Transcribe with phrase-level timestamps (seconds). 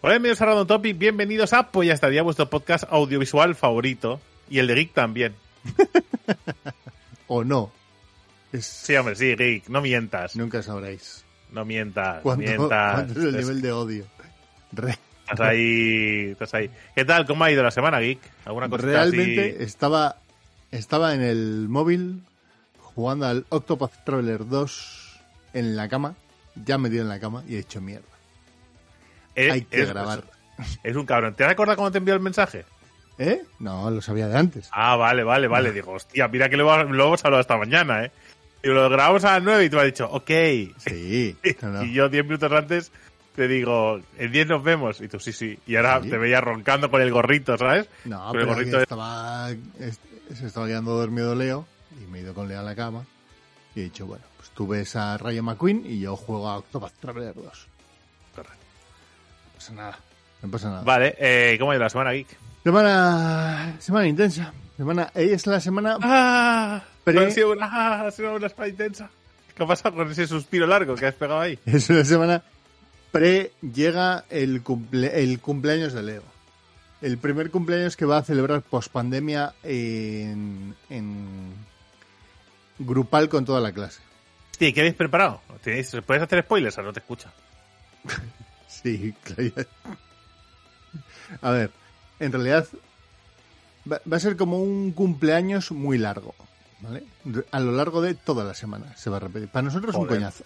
[0.00, 4.58] Hola, bienvenidos a Random Topic, bienvenidos a Pues ya estaría vuestro podcast audiovisual favorito y
[4.58, 5.34] el de Geek también.
[7.26, 7.72] o no.
[8.52, 8.66] Es...
[8.66, 10.36] Sí, hombre, sí, Geek, no mientas.
[10.36, 11.24] Nunca sabréis.
[11.50, 12.94] No mientas, ¿Cuánto, mientas.
[12.94, 14.06] ¿Cuánto es el nivel de odio?
[14.72, 14.98] Re...
[15.22, 16.70] Estás ahí, estás ahí.
[16.94, 17.26] ¿Qué tal?
[17.26, 18.20] ¿Cómo ha ido la semana, Geek?
[18.44, 19.64] ¿Alguna cosa Realmente así?
[19.64, 20.16] estaba,
[20.70, 22.22] estaba en el móvil
[22.80, 25.20] jugando al Octopath Traveler 2
[25.54, 26.14] en la cama,
[26.64, 28.06] ya metido en la cama y he hecho mierda.
[29.36, 30.24] Es, Hay que es- grabar.
[30.82, 31.34] Es un cabrón.
[31.34, 32.64] ¿Te acuerdas cuando te envió el mensaje?
[33.18, 33.42] ¿Eh?
[33.60, 34.68] No, lo sabía de antes.
[34.72, 35.70] Ah, vale, vale, vale.
[35.72, 38.10] Digo, hostia, mira que lo, hemos- lo hemos hablado esta mañana, ¿eh?
[38.62, 40.30] Y lo grabamos a las 9 y tú me has dicho, ok.
[40.78, 41.36] Sí.
[41.62, 41.84] no, no.
[41.84, 42.90] Y yo 10 minutos antes
[43.36, 45.00] te digo, en 10 nos vemos.
[45.02, 45.58] Y tú, sí, sí.
[45.66, 46.08] Y ahora Sí.
[46.10, 47.86] te veía roncando con el gorrito, ¿sabes?
[48.06, 50.00] No, Con el gorrito de- estaba, est-
[50.34, 51.66] se estaba quedando dormido Leo
[52.02, 53.04] y me he ido con Leo a la cama
[53.74, 56.94] y he dicho, bueno, pues tú ves a Rayo McQueen y yo juego a Octopath
[56.98, 57.68] Traveler 2.
[59.66, 59.98] Pasa nada.
[60.42, 60.82] No pasa nada.
[60.82, 62.28] Vale, eh, ¿cómo ha ido la semana, Geek?
[62.62, 64.52] Semana, semana intensa.
[64.76, 69.10] Semana, es la semana Ah, Pre- ha sido una, ah, ha sido una espalda intensa.
[69.56, 71.58] ¿Qué ha pasado con ese suspiro largo que has pegado ahí?
[71.66, 72.42] Es una semana
[73.10, 76.22] pre llega el, cumple, el cumpleaños de Leo.
[77.00, 81.54] El primer cumpleaños que va a celebrar post pandemia en, en
[82.78, 84.00] grupal con toda la clase.
[84.52, 85.40] Hostia, ¿y ¿qué habéis preparado?
[85.64, 86.76] ¿Tenéis- ¿Puedes hacer spoilers?
[86.76, 87.30] Ahora no te escucha.
[88.66, 89.68] Sí, claro.
[91.42, 91.70] A ver,
[92.18, 92.66] en realidad
[93.90, 96.34] va, va a ser como un cumpleaños muy largo,
[96.80, 97.04] ¿vale?
[97.50, 99.48] A lo largo de toda la semana se va a repetir.
[99.48, 100.44] Para nosotros es un coñazo.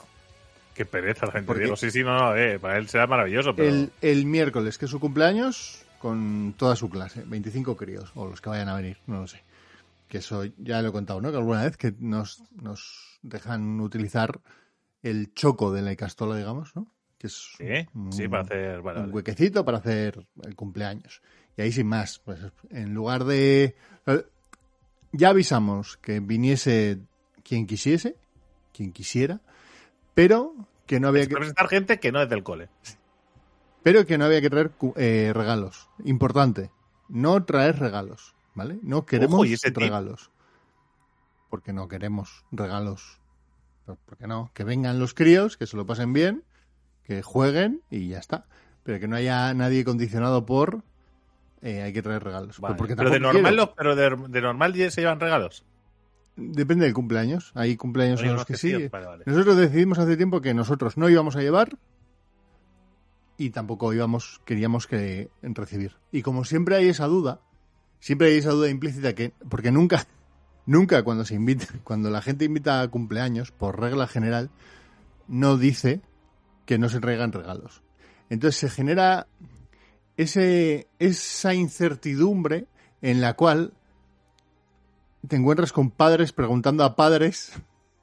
[0.75, 1.59] Qué pereza la gente.
[1.59, 3.69] Digo, sí, sí, no, no, eh, para él será maravilloso, pero...
[3.69, 8.41] El, el miércoles, que es su cumpleaños, con toda su clase, 25 críos, o los
[8.41, 9.43] que vayan a venir, no lo sé.
[10.09, 11.31] Que eso ya lo he contado, ¿no?
[11.31, 14.41] Que alguna vez que nos, nos dejan utilizar
[15.03, 16.87] el choco de la Icastola, digamos, ¿no?
[17.21, 18.81] Que es Sí, un- sí, para hacer...
[18.83, 19.13] Vale, un vale.
[19.17, 21.21] huequecito para hacer el cumpleaños.
[21.57, 23.77] Y ahí sin más, pues en lugar de...
[24.07, 24.25] eh,
[25.13, 26.99] Ya avisamos que viniese
[27.45, 28.17] quien quisiese,
[28.73, 29.41] quien quisiera,
[30.15, 30.55] pero
[30.87, 32.71] que no había que, presentar gente que no es del cole.
[33.83, 35.91] pero que no había que traer eh, regalos.
[36.05, 36.71] Importante,
[37.09, 38.79] no traer regalos, ¿vale?
[38.83, 39.79] No queremos Ojo, ¿y ese tip?
[39.83, 40.31] regalos.
[41.51, 43.21] Porque no queremos regalos.
[43.85, 46.45] Pues, porque no, que vengan los críos, que se lo pasen bien,
[47.11, 48.47] que jueguen y ya está.
[48.85, 50.85] Pero que no haya nadie condicionado por
[51.61, 52.61] eh, hay que traer regalos.
[52.61, 52.77] Vale.
[52.77, 55.65] Porque pero de normal, los- pero de, de normal se llevan regalos.
[56.37, 57.51] Depende del cumpleaños.
[57.57, 58.71] Hay cumpleaños en los que que sí.
[58.77, 59.25] sí, vale, vale.
[59.27, 61.77] Nosotros decidimos hace tiempo que nosotros no íbamos a llevar
[63.37, 65.97] y tampoco íbamos, queríamos que recibir.
[66.13, 67.41] Y como siempre hay esa duda,
[67.99, 70.07] siempre hay esa duda implícita que, porque nunca,
[70.65, 74.49] nunca cuando se invita, cuando la gente invita a cumpleaños, por regla general,
[75.27, 76.03] no dice
[76.71, 77.83] que no se traigan regalos.
[78.29, 79.27] Entonces se genera
[80.17, 82.67] ese, esa incertidumbre
[83.03, 83.73] en la cual
[85.27, 87.51] te encuentras con padres preguntando a padres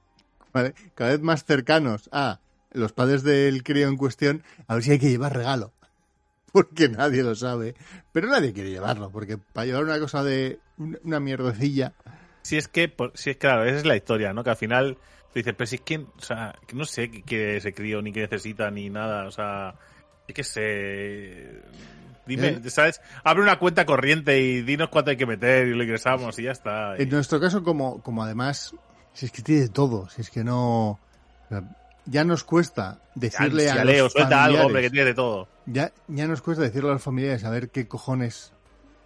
[0.53, 0.73] ¿vale?
[0.95, 2.41] cada vez más cercanos a
[2.73, 5.71] los padres del crío en cuestión a ver si hay que llevar regalo.
[6.51, 7.73] Porque nadie lo sabe.
[8.11, 11.93] Pero nadie quiere llevarlo, porque para llevar una cosa de un- una mierdecilla.
[12.41, 14.43] Si es que, si es claro, esa es la historia, ¿no?
[14.43, 14.97] Que al final
[15.33, 18.01] tú dices, pero si es que, o sea, que no sé qué quiere ese crío,
[18.01, 19.75] ni qué necesita, ni nada, o sea,
[20.27, 21.61] es que sé.
[22.25, 22.69] Dime, ¿Eh?
[22.69, 22.99] ¿sabes?
[23.23, 26.51] Abre una cuenta corriente y dinos cuánto hay que meter y lo ingresamos y ya
[26.51, 26.95] está.
[26.97, 28.73] Y- En nuestro caso, como, como además,
[29.13, 30.89] si es que tiene de todo, si es que no.
[30.91, 30.99] o
[31.49, 31.63] sea,
[32.05, 35.47] Ya nos cuesta decirle Ansia, a Leo, los suelta algo, hombre, que tiene de todo.
[35.67, 38.51] ya, ya nos cuesta decirle a los familiares a ver qué cojones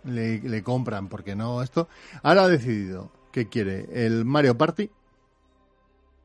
[0.03, 1.88] le, le compran, porque no esto.
[2.24, 4.89] Ahora ha decidido que quiere el Mario Party.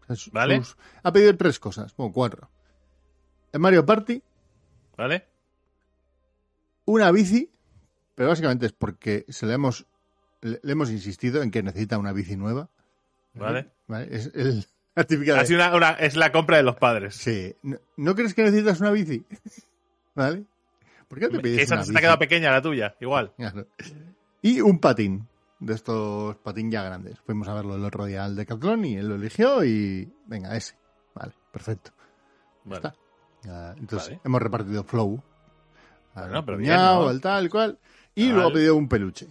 [0.09, 0.57] Sus- Vale.
[0.63, 2.49] sus- ha pedido tres cosas, bueno, cuatro.
[3.53, 4.23] El Mario Party,
[4.97, 5.27] ¿Vale?
[6.85, 7.51] una bici,
[8.15, 9.87] pero básicamente es porque se le hemos,
[10.43, 12.69] le, le hemos insistido en que necesita una bici nueva.
[13.35, 13.71] Vale.
[13.89, 14.65] Vale, Es el-
[14.95, 17.17] la típica de- Así una, una- es la compra de los padres.
[17.17, 17.55] Sí.
[17.63, 19.25] ¿No, no crees que necesitas una bici?
[20.15, 20.45] ¿Vale?
[21.09, 23.33] ¿Por qué te Que pides esa una se te ha quedado pequeña la tuya, igual.
[23.37, 23.67] Claro.
[24.43, 25.27] Y un patín.
[25.59, 27.19] De estos patín ya grandes.
[27.21, 30.13] Fuimos a verlo el otro día al Decathlon y él lo eligió y...
[30.27, 30.77] Venga, ese.
[31.15, 31.93] Vale, perfecto.
[32.65, 32.89] Vale.
[32.89, 33.75] está.
[33.79, 34.21] Entonces, Vale.
[34.25, 35.23] hemos repartido flow.
[36.15, 37.09] al Bueno, pero bien, ¿no?
[37.09, 37.79] al tal cual.
[38.15, 39.29] Y luego ha pedido un peluche.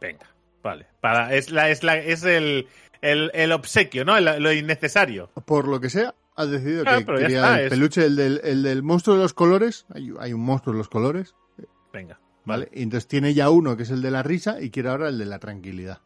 [0.00, 0.26] Venga,
[0.62, 0.86] vale.
[1.00, 2.68] Para, es la, es la, es el,
[3.00, 4.16] el, el obsequio, ¿no?
[4.16, 5.28] El- lo innecesario.
[5.44, 8.40] Por lo que sea, ha decidido Claro, que quería está, el es- peluche, el del,
[8.44, 9.86] el del monstruo de los colores.
[9.94, 11.34] Hay, hay un monstruo de los colores,
[11.92, 12.68] Venga, ¿vale?
[12.72, 15.18] Y entonces tiene ya uno que es el de la risa y quiere ahora el
[15.18, 16.00] de la tranquilidad,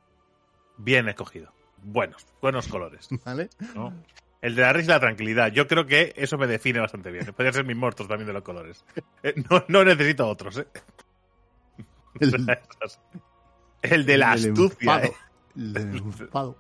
[0.77, 1.53] Bien escogido.
[1.83, 3.51] Buenos, buenos colores, ¿vale?
[3.75, 3.93] ¿no?
[4.41, 5.51] El de la risa y la tranquilidad.
[5.53, 7.27] Yo creo que eso me define bastante bien.
[7.27, 8.85] Podrían ser mis monstruos también de los colores.
[9.23, 10.67] Eh, no, no necesito otros, ¿eh?
[12.21, 12.33] El,
[13.83, 15.13] El de la el astucia, ¿eh?
[15.57, 16.57] el enfado.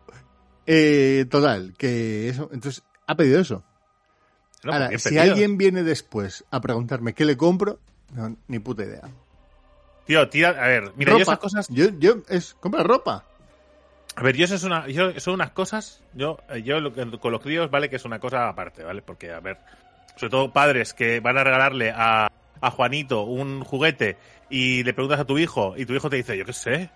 [0.66, 2.50] Eh, total, que eso.
[2.52, 3.64] Entonces, ha pedido eso.
[4.64, 5.22] No, Ahora, si pedido.
[5.22, 7.80] alguien viene después a preguntarme qué le compro,
[8.12, 9.02] no, ni puta idea.
[10.08, 11.18] Tío, tira, a ver, mira, ropa.
[11.18, 11.68] yo esas cosas.
[11.68, 13.24] Yo, yo, es, compra ropa.
[14.16, 17.30] A ver, yo eso es una, yo son unas cosas, yo, eh, yo lo con
[17.30, 19.02] los críos vale que es una cosa aparte, ¿vale?
[19.02, 19.58] Porque, a ver,
[20.16, 22.28] sobre todo padres que van a regalarle a,
[22.60, 24.16] a Juanito un juguete
[24.50, 26.90] y le preguntas a tu hijo y tu hijo te dice, yo qué sé,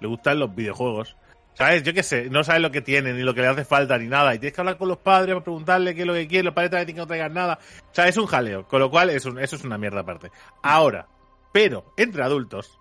[0.00, 1.16] le gustan los videojuegos.
[1.54, 1.82] ¿Sabes?
[1.82, 4.06] Yo qué sé, no sabes lo que tiene, ni lo que le hace falta, ni
[4.06, 4.34] nada.
[4.34, 6.44] Y tienes que hablar con los padres para preguntarle qué es lo que quiere.
[6.44, 7.58] Los padres también tienen que no traigan nada.
[7.90, 8.66] O sea, es un jaleo.
[8.66, 10.30] Con lo cual, es un- eso es una mierda aparte.
[10.62, 11.06] Ahora,
[11.52, 12.78] pero, entre adultos,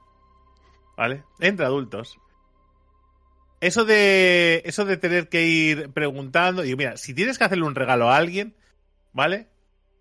[0.98, 1.24] ¿vale?
[1.40, 2.18] Entre adultos,
[3.60, 7.76] eso de eso de tener que ir preguntando, digo, mira, si tienes que hacerle un
[7.76, 8.56] regalo a alguien,
[9.14, 9.50] ¿vale?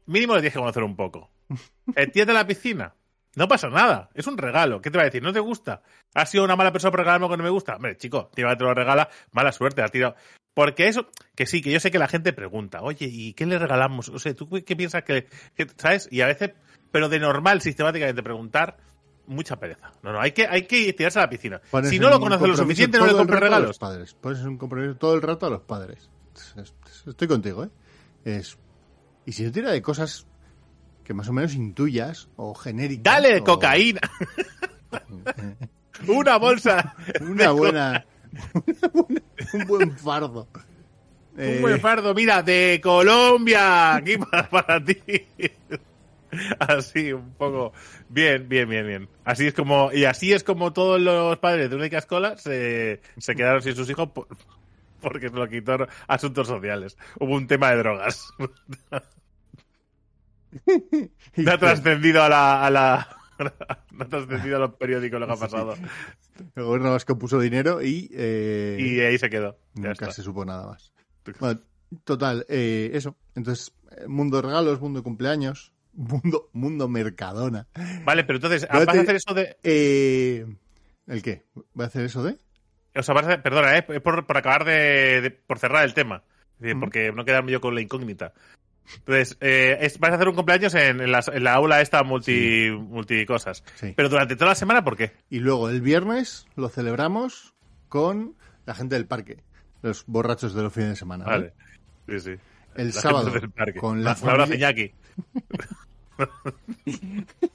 [0.06, 1.30] Mínimo le tienes que conocer un poco.
[1.94, 2.94] El tío de la piscina,
[3.36, 4.80] no pasa nada, es un regalo.
[4.80, 5.22] ¿Qué te va a decir?
[5.22, 5.82] ¿No te gusta?
[6.14, 7.76] ¿Has sido una mala persona por regalarme algo que no me gusta?
[7.76, 10.16] Hombre, chico, tío, te lo regala, mala suerte, ha tirado.
[10.54, 13.58] Porque eso, que sí, que yo sé que la gente pregunta, oye, ¿y qué le
[13.58, 14.08] regalamos?
[14.08, 16.08] O sea, ¿tú qué piensas que, que- sabes?
[16.10, 16.52] Y a veces,
[16.90, 18.76] pero de normal, sistemáticamente preguntar,
[19.26, 19.92] mucha pereza.
[20.02, 21.60] No, no, hay que, hay que tirarse a la piscina.
[21.70, 23.68] Pones si no lo conoces lo suficiente, no le compres rato a regalos.
[23.68, 24.14] Los padres.
[24.14, 26.10] Pones un compromiso todo el rato a los padres.
[26.34, 26.54] Es-
[26.86, 27.68] es- Estoy contigo, ¿eh?
[28.24, 28.58] Es,
[29.26, 30.26] y si no tira de cosas
[31.04, 33.04] que más o menos intuyas o genéricas.
[33.04, 34.00] Dale o- cocaína.
[36.08, 36.94] Una bolsa.
[37.20, 39.22] Una buena, una buena-
[39.52, 40.48] Un buen fardo.
[41.36, 43.94] Eh, Un buen fardo, mira, de Colombia.
[43.96, 45.00] Aquí para, para ti.
[46.58, 47.72] Así, un poco.
[48.08, 49.08] Bien, bien, bien, bien.
[49.24, 49.92] Así es como.
[49.92, 53.88] Y así es como todos los padres de única escuela se, se quedaron sin sus
[53.90, 54.28] hijos por-
[55.00, 56.96] porque se lo quitó asuntos sociales.
[57.18, 58.28] Hubo un tema de drogas.
[61.36, 62.66] No ha trascendido a la.
[62.66, 63.16] A la
[63.92, 65.74] no ha trascendido a los periódicos lo que ha pasado.
[66.56, 69.56] el gobierno vasco puso dinero y, eh, Y ahí se quedó.
[69.74, 70.12] Nunca está.
[70.12, 70.92] se supo nada más.
[71.38, 71.60] Bueno,
[72.04, 73.16] total, eh, eso.
[73.34, 77.66] Entonces, eh, mundo de regalos, mundo de cumpleaños, mundo, mundo mercadona.
[78.04, 79.56] Vale, pero entonces, ¿vas a hacer eso de.
[79.62, 80.46] Eh,
[81.06, 81.44] ¿El qué?
[81.78, 82.36] ¿Va a hacer eso de?
[82.96, 83.84] O sea, vas a- perdona, ¿eh?
[83.88, 86.22] es por, por acabar de, de- por cerrar el tema.
[86.78, 88.34] Porque no quedarme yo con la incógnita.
[88.98, 92.02] Entonces, eh, es- vas a hacer un cumpleaños en, en las- en la aula esta
[92.02, 93.62] multi, multi cosas.
[93.76, 93.92] Sí.
[93.96, 95.12] Pero durante toda la semana, ¿por qué?
[95.30, 97.54] Y luego el viernes lo celebramos
[97.88, 98.34] con
[98.66, 99.42] la gente del parque,
[99.82, 101.24] los borrachos de los fines de semana.
[101.24, 101.54] ¿vale?
[102.06, 102.18] Vale.
[102.20, 102.40] Sí, sí.
[102.76, 103.78] El La sábado del parque.
[103.80, 104.92] con la familia- Iñaki.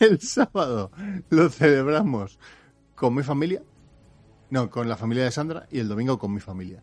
[0.00, 0.90] El sábado
[1.30, 2.38] lo celebramos
[2.94, 3.62] con mi familia.
[4.50, 6.82] No, con la familia de Sandra y el domingo con mi familia.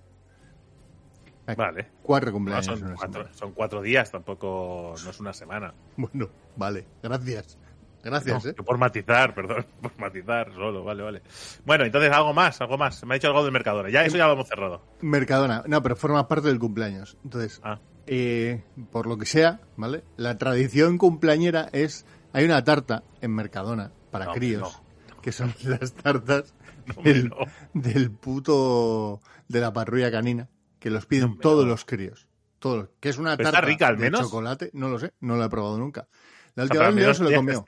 [1.57, 1.87] Vale.
[2.03, 2.65] Cuatro cumpleaños.
[2.79, 5.73] son, cuatro, son cuatro días, tampoco no es una semana.
[5.97, 6.85] Bueno, vale.
[7.01, 7.57] Gracias.
[8.03, 8.53] Gracias, No, ¿eh?
[8.53, 11.21] por matizar, perdón, por matizar solo, vale, vale.
[11.65, 13.03] Bueno, entonces algo más, algo más.
[13.03, 13.89] Me ha dicho algo del Mercadona.
[13.89, 14.83] Ya, eso ya lo hemos cerrado.
[15.01, 15.63] Mercadona.
[15.65, 17.17] No, pero forma parte del cumpleaños.
[17.23, 20.03] Entonces, Ah, eh, por lo que sea, ¿vale?
[20.17, 22.05] La tradición cumpleañera es...
[22.33, 24.81] Hay una tarta en Mercadona para No, críos,
[25.21, 26.53] que son las tartas
[26.95, 27.31] no, del,
[27.73, 29.21] del puto...
[29.47, 32.27] de la patrulla canina, que los piden todos los críos.
[32.59, 32.89] Todos.
[32.99, 34.21] Que es una tarta rica, al de menos.
[34.21, 36.07] chocolate, no lo sé, no la he probado nunca.
[36.55, 37.65] La O sea, última vez Leo se lo comió.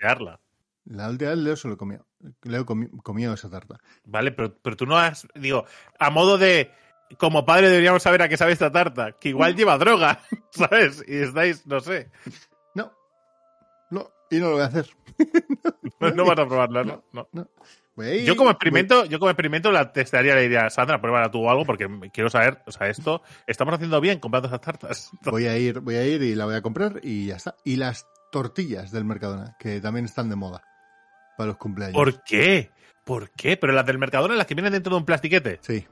[0.85, 2.05] La última vez Leo se lo comió.
[2.43, 3.77] Leo comi- comió esa tarta.
[4.05, 5.65] Vale, pero, pero tú no has, digo,
[5.99, 6.71] a modo de,
[7.17, 10.19] como padre deberíamos saber a qué sabe esta tarta, que igual lleva droga,
[10.51, 11.03] ¿sabes?
[11.07, 12.11] Y estáis, no sé,
[12.75, 12.91] No.
[13.89, 14.87] No, y no lo voy a hacer.
[15.99, 17.03] no, no vas a probarla, ¿no?
[17.13, 17.27] No.
[17.31, 17.47] No.
[17.95, 21.31] Voy a ir- Yo como experimento, yo como experimento la testaría, le diría, Sandra, pruébala
[21.31, 25.09] tú o algo, porque quiero saber, o sea, esto, estamos haciendo bien comprando esas tartas.
[25.23, 27.55] Voy a ir, voy a ir y la voy a comprar y ya está.
[27.63, 30.61] Y las tortillas del Mercadona, que también están de moda
[31.37, 31.95] para los cumpleaños.
[31.95, 32.69] ¿Por qué?
[33.05, 33.55] ¿Por qué?
[33.57, 35.87] Pero las del Mercadona, las que vienen dentro de un plastiquete, Sí.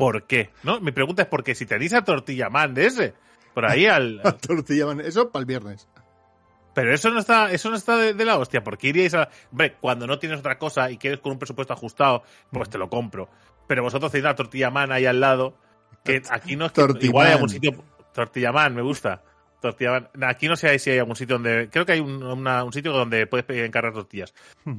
[0.00, 0.50] ¿Por qué?
[0.62, 0.80] ¿No?
[0.80, 3.14] Mi pregunta es porque si tenéis a tortilla man de ese,
[3.54, 5.88] por ahí al, La tortilla, man- eso para el viernes.
[6.74, 9.28] Pero eso no está, eso no está de, de la hostia, porque iríais a.
[9.50, 12.88] Hombre, cuando no tienes otra cosa y quieres con un presupuesto ajustado, pues te lo
[12.88, 13.28] compro.
[13.66, 15.56] Pero vosotros tenéis una tortilla man ahí al lado,
[16.04, 17.84] que aquí no es que igual hay algún sitio.
[18.14, 19.22] Tortilla man, me gusta.
[19.60, 20.08] Tortilla van.
[20.22, 21.68] Aquí no sé si hay algún sitio donde.
[21.70, 24.32] Creo que hay un, una- un sitio donde puedes encargar tortillas.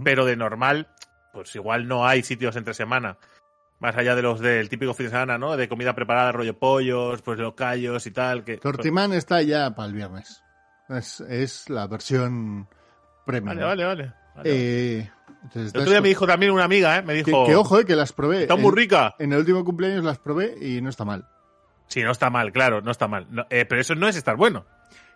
[0.03, 0.87] Pero de normal,
[1.33, 3.17] pues igual no hay sitios entre semana.
[3.81, 5.57] Más allá de los del típico fin de semana, ¿no?
[5.57, 8.43] De comida preparada, rollo pollos, pues los callos y tal.
[8.43, 10.43] Que, Tortimán está ya para el viernes.
[10.87, 12.69] Es, es la versión
[13.25, 13.57] premium.
[13.57, 14.13] Vale, vale, vale.
[14.35, 14.49] vale.
[14.49, 15.09] Eh,
[15.55, 17.01] el otro día me dijo también una amiga, ¿eh?
[17.01, 17.45] Me dijo.
[17.47, 18.43] que ojo, eh, que las probé.
[18.43, 19.15] Está muy rica.
[19.17, 21.27] En el último cumpleaños las probé y no está mal.
[21.87, 23.25] Sí, no está mal, claro, no está mal.
[23.31, 24.65] No, eh, pero eso no es estar bueno.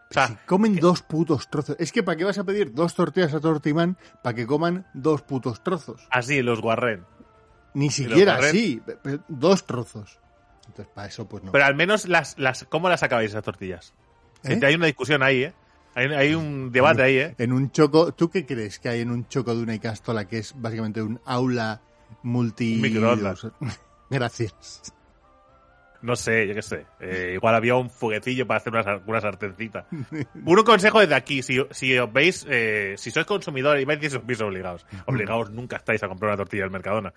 [0.10, 1.76] O sea, Si comen dos putos trozos.
[1.80, 5.22] Es que ¿para qué vas a pedir dos tortillas a Tortimán para que coman dos
[5.22, 6.08] putos trozos?
[6.10, 7.06] así, los guarren.
[7.76, 8.82] Ni siquiera así.
[9.28, 10.20] Dos trozos.
[10.66, 11.52] Entonces, para eso, pues no.
[11.52, 13.94] Pero al menos las, las, ¿cómo las acabáis esas tortillas?
[14.44, 14.60] ¿Eh?
[14.64, 15.54] Hay una discusión ahí, ¿eh?
[15.94, 17.36] Hay, hay un debate ahí, ¿eh?
[17.38, 20.40] En un choco, ¿tú qué crees que hay en un choco de una Icastola que
[20.40, 21.82] es básicamente un aula
[22.24, 22.76] multi...
[22.82, 23.48] Microondas.
[24.10, 24.94] Gracias.
[26.02, 26.86] No sé, yo qué sé.
[27.00, 29.88] Eh, igual había un fuguecillo para hacer una, una sartencita.
[30.46, 34.02] Un consejo desde aquí, si, si os veis, eh, si sois consumidores, y vais a
[34.02, 34.86] decir obligados.
[35.08, 37.12] Obligados nunca estáis a comprar una tortilla del Mercadona.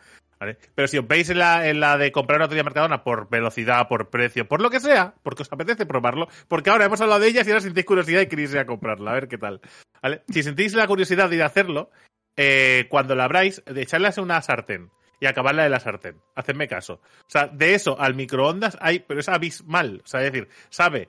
[0.74, 3.88] Pero si os veis en la, en la de comprar una del Mercadona por velocidad,
[3.88, 7.28] por precio, por lo que sea, porque os apetece probarlo, porque ahora hemos hablado de
[7.28, 9.60] ellas y ahora sentéis curiosidad y queréis ir a comprarla, a ver qué tal.
[10.02, 10.22] ¿vale?
[10.28, 11.90] Si sentís la curiosidad de ir a hacerlo,
[12.36, 14.90] eh, cuando la abráis, de echarlas en una sartén
[15.20, 16.20] y acabarla de la sartén.
[16.36, 16.94] Hacedme caso.
[17.02, 20.02] O sea, de eso al microondas hay, pero es abismal.
[20.04, 21.08] O sea, es decir, sabe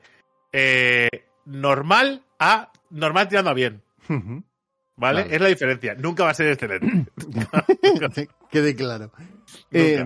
[0.52, 1.10] eh,
[1.46, 3.84] normal a normal tirando a bien.
[5.00, 5.22] ¿Vale?
[5.24, 5.36] Vale.
[5.36, 5.96] Es la diferencia.
[5.96, 7.12] Nunca va a ser excelente.
[8.12, 9.12] Que Quede claro.
[9.72, 10.06] Eh,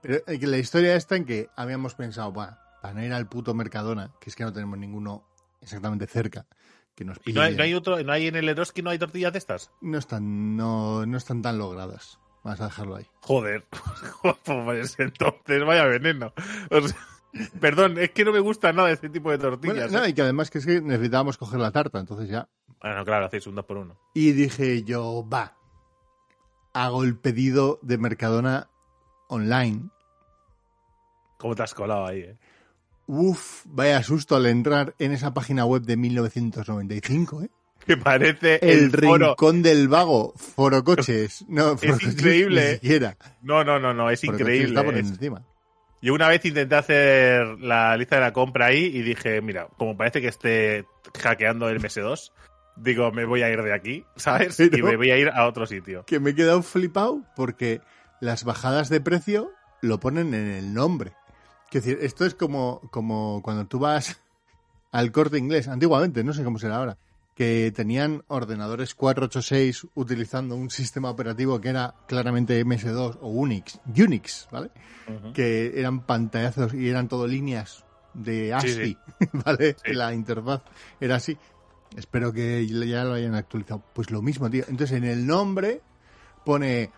[0.00, 3.52] pero eh, la historia está en que habíamos pensado, "Buah, para no ir al puto
[3.54, 5.24] Mercadona, que es que no tenemos ninguno
[5.60, 6.46] exactamente cerca,
[6.94, 7.34] que nos ¿Y pille.
[7.38, 9.70] no hay, no hay otro, no hay en el Eroski, no hay tortillas de estas?
[9.82, 12.18] no están, no, no están tan logradas.
[12.42, 13.06] Vamos a dejarlo ahí.
[13.20, 13.66] Joder.
[14.44, 16.32] Pues entonces, vaya veneno.
[16.70, 16.96] O sea,
[17.60, 19.92] perdón, es que no me gusta nada este tipo de Bueno, tortillas.
[19.92, 20.10] no, ¿eh?
[20.10, 22.48] y que además que es que necesitábamos coger la tarta, entonces ya.
[22.82, 25.56] Bueno, claro, hacéis un 2 por 1 Y dije yo, va,
[26.72, 28.68] hago el pedido de Mercadona
[29.28, 29.90] online.
[31.38, 32.36] ¿Cómo te has colado ahí, eh?
[33.06, 37.50] Uf, vaya susto al entrar en esa página web de 1995, ¿eh?
[37.86, 39.28] Que parece El, el, foro.
[39.28, 41.44] rincón del vago, foro coches.
[41.48, 43.16] No, foro coches increíble, Ni siquiera.
[43.42, 44.68] No, no, no, no, es Foro increíble.
[44.68, 45.42] Está por es- encima.
[46.02, 49.96] Yo una vez intenté hacer la lista de la compra ahí y dije, mira, como
[49.98, 50.86] parece que esté
[51.20, 52.32] hackeando el MS2,
[52.76, 54.58] digo, me voy a ir de aquí, ¿sabes?
[54.60, 56.04] Y me voy a ir a otro sitio.
[56.06, 57.80] Que me he quedado flipado porque
[58.20, 59.50] las bajadas de precio
[59.80, 61.12] lo ponen en el nombre.
[61.70, 64.20] Es decir, esto es como, como cuando tú vas
[64.92, 66.98] al corte inglés, antiguamente, no sé cómo será ahora,
[67.34, 74.48] que tenían ordenadores 486 utilizando un sistema operativo que era claramente MS2 o Unix, Unix,
[74.50, 74.70] ¿vale?
[75.32, 77.84] Que eran pantallazos y eran todo líneas
[78.14, 78.74] de ASCII,
[79.18, 79.76] Sí, ¿vale?
[79.84, 79.94] Sí.
[79.94, 80.62] La interfaz
[81.00, 81.38] era así.
[81.96, 83.82] Espero que ya lo hayan actualizado.
[83.92, 84.64] Pues lo mismo, tío.
[84.68, 85.80] Entonces en el nombre
[86.44, 86.90] pone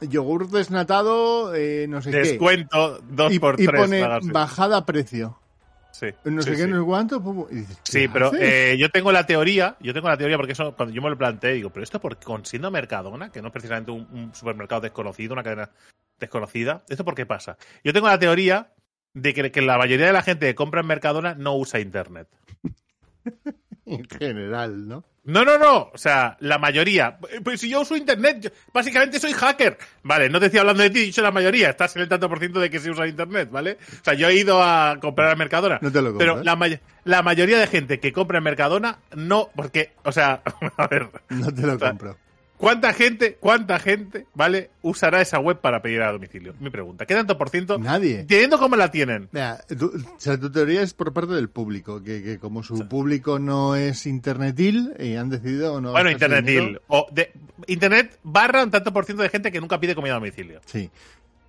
[0.00, 3.04] yogur desnatado, eh, no sé Descuento qué.
[3.14, 4.02] 2 Y, por y 3 pone
[4.32, 5.38] bajada precio.
[5.92, 6.68] Sí, No sé qué, sí.
[6.68, 7.48] no sé cuánto.
[7.50, 10.52] y dices, Sí, ¿qué pero eh, yo tengo la teoría, yo tengo la teoría porque
[10.52, 13.48] eso cuando yo me lo planteé, digo, pero esto por con siendo Mercadona, que no
[13.48, 15.70] es precisamente un, un supermercado desconocido, una cadena
[16.18, 17.58] desconocida, ¿esto por qué pasa?
[17.84, 18.72] Yo tengo la teoría
[19.12, 22.26] de que, que la mayoría de la gente que compra en Mercadona no usa internet.
[23.86, 25.04] En general, ¿no?
[25.24, 25.90] No, no, no.
[25.92, 27.16] O sea, la mayoría.
[27.44, 29.78] Pues si yo uso internet, yo- básicamente soy hacker.
[30.02, 31.70] Vale, no te estoy hablando de ti, he dicho la mayoría.
[31.70, 33.78] Estás en el tanto por ciento de que se usa internet, ¿vale?
[34.00, 35.78] O sea, yo he ido a comprar a Mercadona.
[35.80, 36.44] No te lo Pero compras.
[36.44, 40.42] la, may- la mayoría de gente que compra en Mercadona, no, porque, o sea,
[40.76, 42.16] a ver, No te lo sea, compro.
[42.62, 44.70] ¿Cuánta gente, cuánta gente, ¿vale?
[44.82, 46.54] Usará esa web para pedir a domicilio?
[46.60, 47.04] Mi pregunta.
[47.06, 47.76] ¿Qué tanto por ciento?
[47.76, 48.22] Nadie.
[48.24, 49.28] Teniendo como la tienen.
[49.32, 52.88] Mira, tú- o sea, tu teoría es por parte del público, que, que como su
[52.88, 55.90] público no es internetil, y han decidido no.
[55.90, 56.80] Bueno, internetil.
[56.86, 57.32] O de,
[57.66, 60.60] internet barra un tanto por ciento de gente que nunca pide comida a domicilio.
[60.66, 60.88] Sí.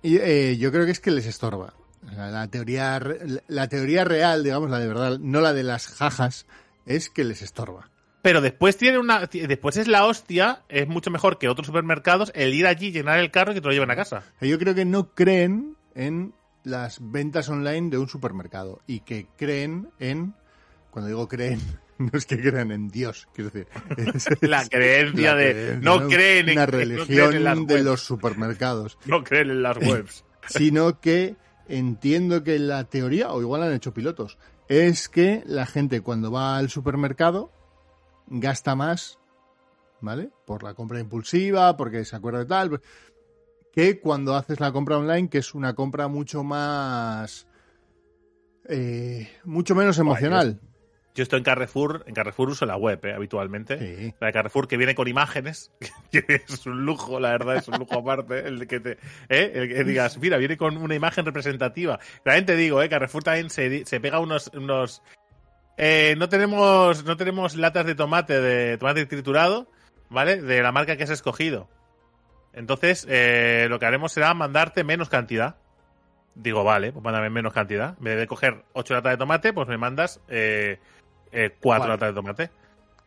[0.02, 1.74] Y eh, yo creo que es que les estorba.
[2.12, 3.00] Sea, La teoría,
[3.48, 6.44] la teoría real, digamos, la de verdad, no la de las jajas,
[6.84, 7.88] es que les estorba.
[8.24, 9.26] Pero después tiene una.
[9.26, 13.30] Después es la hostia, es mucho mejor que otros supermercados el ir allí, llenar el
[13.30, 14.22] carro y que te lo lleven a casa.
[14.40, 19.26] Sea, Yo creo que no creen en las ventas online de un supermercado y que
[19.36, 20.32] creen en,
[20.90, 21.60] cuando digo creen,
[21.98, 25.52] no es que crean en Dios, quiero decir, es, La creencia la de.
[25.52, 29.62] creencia, no creen en no creen religión en las de los supermercados, No creen en
[29.62, 30.24] las webs.
[30.48, 31.36] sino que
[31.68, 34.38] entiendo que la teoría, o igual han hecho pilotos,
[34.68, 37.52] es que la gente cuando va al supermercado
[38.26, 39.18] gasta más,
[40.00, 40.30] ¿vale?
[40.46, 42.80] Por la compra impulsiva, porque se acuerda de tal,
[43.72, 47.46] que cuando haces la compra online, que es una compra mucho más...
[48.68, 50.60] eh, mucho menos emocional.
[51.16, 53.14] Yo estoy en Carrefour, en Carrefour uso la web, ¿eh?
[53.14, 53.78] habitualmente.
[53.78, 54.14] Sí.
[54.18, 55.70] La de Carrefour que viene con imágenes,
[56.10, 58.40] que es un lujo, la verdad, es un lujo aparte.
[58.48, 58.90] El de que te,
[59.28, 59.52] ¿eh?
[59.54, 62.00] el que digas, mira, viene con una imagen representativa.
[62.24, 62.88] También te digo, ¿eh?
[62.88, 65.02] Carrefour también se, se pega unos, unos
[65.76, 69.68] eh, no tenemos, no tenemos latas de tomate, de tomate triturado,
[70.08, 70.40] ¿vale?
[70.40, 71.68] De la marca que has escogido.
[72.52, 75.56] Entonces, eh, lo que haremos será mandarte menos cantidad.
[76.36, 77.96] Digo, vale, pues mándame menos cantidad.
[77.98, 80.78] En vez de coger 8 latas de tomate, pues me mandas eh,
[81.32, 81.88] eh, 4 Cuatro.
[81.88, 82.50] latas de tomate.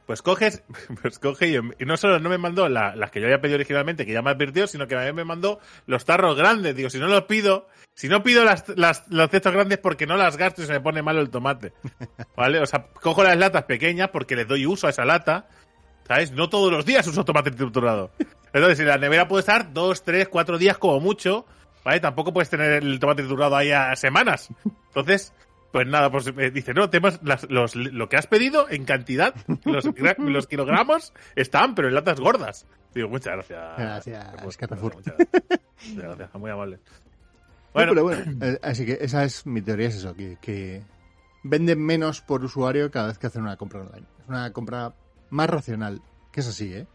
[0.07, 0.63] Pues coges,
[1.01, 3.57] pues coge y, y no solo no me mandó la- las que yo había pedido
[3.57, 6.75] originalmente, que ya me advirtió, sino que también me mandó los tarros grandes.
[6.75, 10.17] Digo, si no los pido, si no pido las, las, los cestos grandes porque no
[10.17, 11.73] las gasto y se me pone malo el tomate.
[12.35, 12.59] ¿Vale?
[12.61, 15.47] O sea, cojo las latas pequeñas porque les doy uso a esa lata.
[16.07, 16.31] ¿Sabes?
[16.31, 18.11] No todos los días uso tomate triturado.
[18.53, 21.45] Entonces, si la nevera puede estar dos, tres, cuatro días como mucho,
[21.83, 21.99] ¿vale?
[21.99, 24.47] Tampoco puedes tener el tomate triturado ahí a semanas.
[24.87, 25.33] Entonces,
[25.77, 29.35] pues nada, pues me dice, no, tenemos las- los, lo que has pedido en cantidad,
[29.63, 32.65] los, gra- los kilogramos están, pero en latas gordas.
[32.95, 33.77] Digo, muchas gracias.
[33.77, 34.95] Gracias, Pues, Carrefour.
[34.95, 35.43] Muchas gracias,
[35.89, 36.79] muchas gracias, muy amable.
[37.73, 40.81] Bueno, pero bueno, eh, así que esa es mi teoría, es eso, que, que
[41.43, 44.07] venden menos por usuario cada vez que hacen una compra online.
[44.23, 44.93] Es una compra
[45.29, 46.87] más racional, que es así, ¿eh?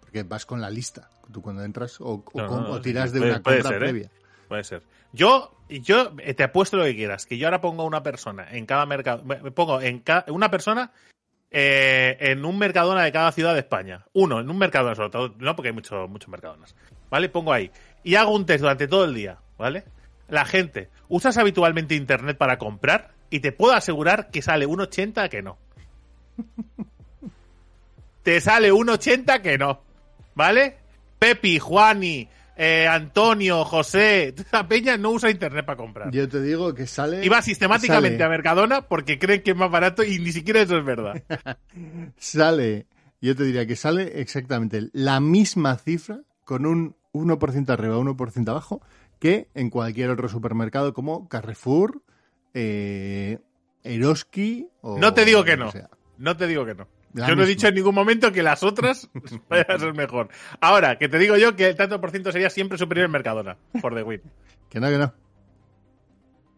[0.00, 2.82] Porque vas con la lista, tú cuando entras, o, o No, con- no, o sí,
[2.82, 3.78] tiras de puede- una compra ser, ¿eh?
[3.78, 4.10] previa.
[4.48, 4.82] Puede ser.
[5.12, 8.66] Yo, yo eh, te apuesto lo que quieras, que yo ahora pongo una persona en
[8.66, 10.92] cada mercado, me me pongo en ca- una persona
[11.50, 14.04] eh, en un mercadona de cada ciudad de España.
[14.12, 16.76] Uno, en un mercadona solo, todo- no porque hay muchos muchos mercadonas.
[17.10, 17.28] ¿Vale?
[17.30, 17.70] Pongo ahí.
[18.04, 19.84] Y hago un test durante todo el día, ¿vale?
[20.28, 23.12] La gente, ¿usas habitualmente internet para comprar?
[23.30, 25.56] Y te puedo asegurar que sale un 80 que no.
[28.22, 29.82] te sale un 80 que no.
[30.34, 30.76] ¿Vale?
[31.18, 36.10] Pepi, Juani, eh, Antonio, José, esa peña no usa internet para comprar.
[36.10, 37.24] Yo te digo que sale.
[37.24, 40.60] Y va sistemáticamente sale- a Mercadona porque creen que es más barato y ni siquiera
[40.60, 41.22] eso es verdad.
[42.18, 42.86] Sale,
[43.20, 48.82] yo te diría que sale exactamente la misma cifra con un 1% arriba, 1% abajo,
[49.18, 52.02] que en cualquier otro supermercado como Carrefour,
[52.54, 53.38] eh,
[53.84, 54.98] Eroski o.
[54.98, 55.70] No te digo que no.
[55.70, 55.88] sea.
[56.18, 56.88] No te digo que no.
[57.14, 59.08] La yo no he dicho en ningún momento que las otras
[59.48, 60.28] vayan a ser mejor.
[60.60, 63.56] Ahora, que te digo yo que el tanto por ciento sería siempre superior en Mercadona,
[63.80, 64.22] por The Win.
[64.68, 65.14] Que no, que no.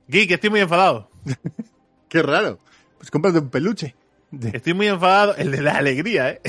[0.09, 1.09] Geek, estoy muy enfadado.
[2.09, 2.59] Qué raro.
[2.99, 3.95] Pues cómprate un peluche.
[4.53, 5.37] Estoy muy enfadado.
[5.37, 6.41] El de la alegría, ¿eh?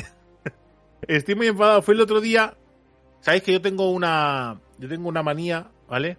[1.07, 1.83] Estoy muy enfadado.
[1.83, 2.57] Fue el otro día.
[3.19, 4.59] Sabéis que yo tengo una.
[4.79, 6.17] Yo tengo una manía, ¿vale?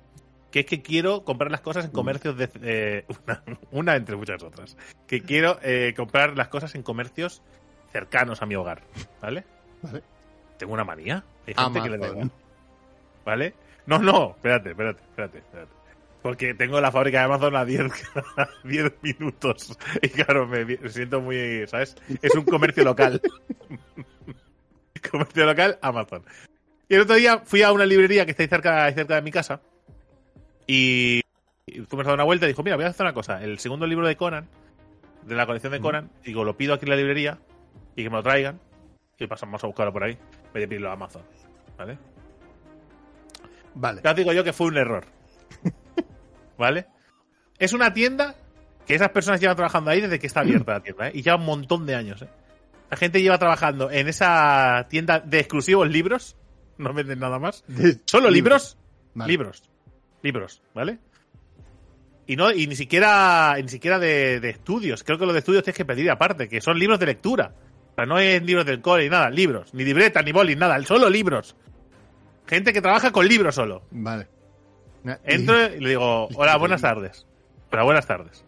[0.53, 2.49] Que es que quiero comprar las cosas en comercios de.
[2.63, 3.43] eh, una,
[3.73, 4.77] una entre muchas otras.
[5.09, 7.43] Que quiero eh, comprar las cosas en comercios
[7.93, 8.83] cercanos a mi hogar,
[9.21, 9.45] ¿vale?
[9.83, 10.03] Vale.
[10.59, 11.23] Tengo una manía.
[11.47, 12.27] Hay gente que le da Amazon.
[12.27, 12.31] igual,
[13.25, 13.55] ¿Vale?
[13.87, 15.73] No, no, espérate, espérate, espérate, espérate.
[16.23, 17.81] Porque tengo la fábrica de Amazon a 10,
[18.37, 19.77] a 10 minutos.
[20.01, 21.97] Y claro, me, me siento muy, ¿sabes?
[22.23, 23.21] Es un comercio local.
[25.11, 26.25] comercio local, Amazon.
[26.89, 29.23] Y el otro día fui a una librería que está ahí cerca, ahí cerca de
[29.23, 29.61] mi casa.
[30.67, 31.23] Y,
[31.67, 33.43] y fuimos a dar una vuelta y dijo, mira, voy a hacer una cosa.
[33.43, 34.49] El segundo libro de Conan,
[35.25, 37.39] de la colección de Conan, digo, lo pido aquí en la librería
[37.97, 38.61] y que me lo traigan.
[39.19, 40.13] Y pasamos a buscarlo por ahí.
[40.13, 41.23] En vez de pedirlo a Amazon.
[41.79, 41.99] ¿Vale?
[43.75, 44.01] Vale.
[44.05, 45.05] Ya os digo yo que fue un error.
[46.59, 46.87] ¿Vale?
[47.59, 48.35] Es una tienda
[48.87, 51.13] que esas personas llevan trabajando ahí desde que está abierta la tienda, ¿eh?
[51.15, 52.29] Y ya un montón de años, ¿eh?
[52.91, 56.37] La gente lleva trabajando en esa tienda de exclusivos libros.
[56.77, 57.65] No venden nada más.
[58.05, 58.77] Solo libros.
[59.15, 59.31] Vale.
[59.31, 59.63] Libros.
[60.23, 60.99] Libros, ¿vale?
[62.27, 65.05] Y no, y ni siquiera, ni siquiera de, de estudios.
[65.05, 67.55] Creo que los de estudios tienes que pedir aparte, que son libros de lectura.
[67.93, 69.73] O sea, no es libros del cole ni nada, libros.
[69.75, 70.83] Ni libreta, ni boli, nada.
[70.83, 71.55] Solo libros.
[72.47, 73.83] Gente que trabaja con libros solo.
[73.91, 74.27] Vale.
[75.25, 77.27] Entro y le digo, hola, buenas tardes.
[77.71, 78.45] Hola, buenas tardes.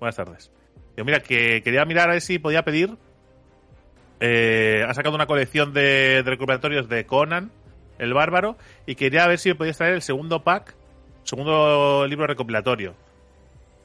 [0.00, 0.50] Buenas tardes.
[0.96, 2.96] Digo, mira, que quería mirar a ver si podía pedir.
[4.20, 7.50] eh, ha sacado una colección de, de recuperatorios de Conan,
[7.98, 10.74] el bárbaro, y quería ver si me podías traer el segundo pack,
[11.24, 12.94] segundo libro recopilatorio.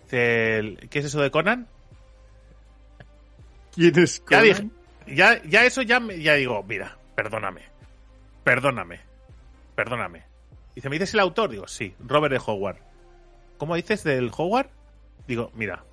[0.05, 1.67] Dice, ¿Qué es eso de Conan?
[3.73, 4.69] ¿Quién es Ya dije,
[5.07, 7.61] ya, ya eso ya, me- ya digo, mira, perdóname,
[8.43, 8.99] perdóname,
[9.75, 10.23] perdóname.
[10.75, 11.49] Dice, ¿me dices el autor?
[11.49, 12.39] Digo, sí, Robert E.
[12.45, 12.77] Howard.
[13.57, 14.67] ¿Cómo dices del Howard?
[15.27, 15.83] Digo, mira,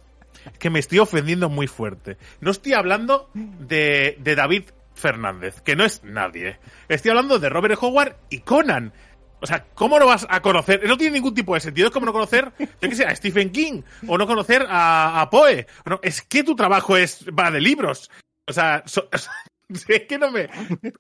[0.53, 2.17] es que me estoy ofendiendo muy fuerte.
[2.41, 4.65] No estoy hablando de, de David
[4.95, 6.59] Fernández, que no es nadie.
[6.89, 7.79] Estoy hablando de Robert E.
[7.81, 8.93] Howard y Conan.
[9.41, 10.83] O sea, ¿cómo no vas a conocer?
[10.87, 11.89] No tiene ningún tipo de sentido.
[11.89, 15.31] Es como no conocer, yo qué sé, a Stephen King o no conocer a, a
[15.31, 15.67] Poe.
[15.87, 18.11] No, es que tu trabajo es va de libros.
[18.47, 19.09] O sea, so-
[19.89, 20.49] es que no me,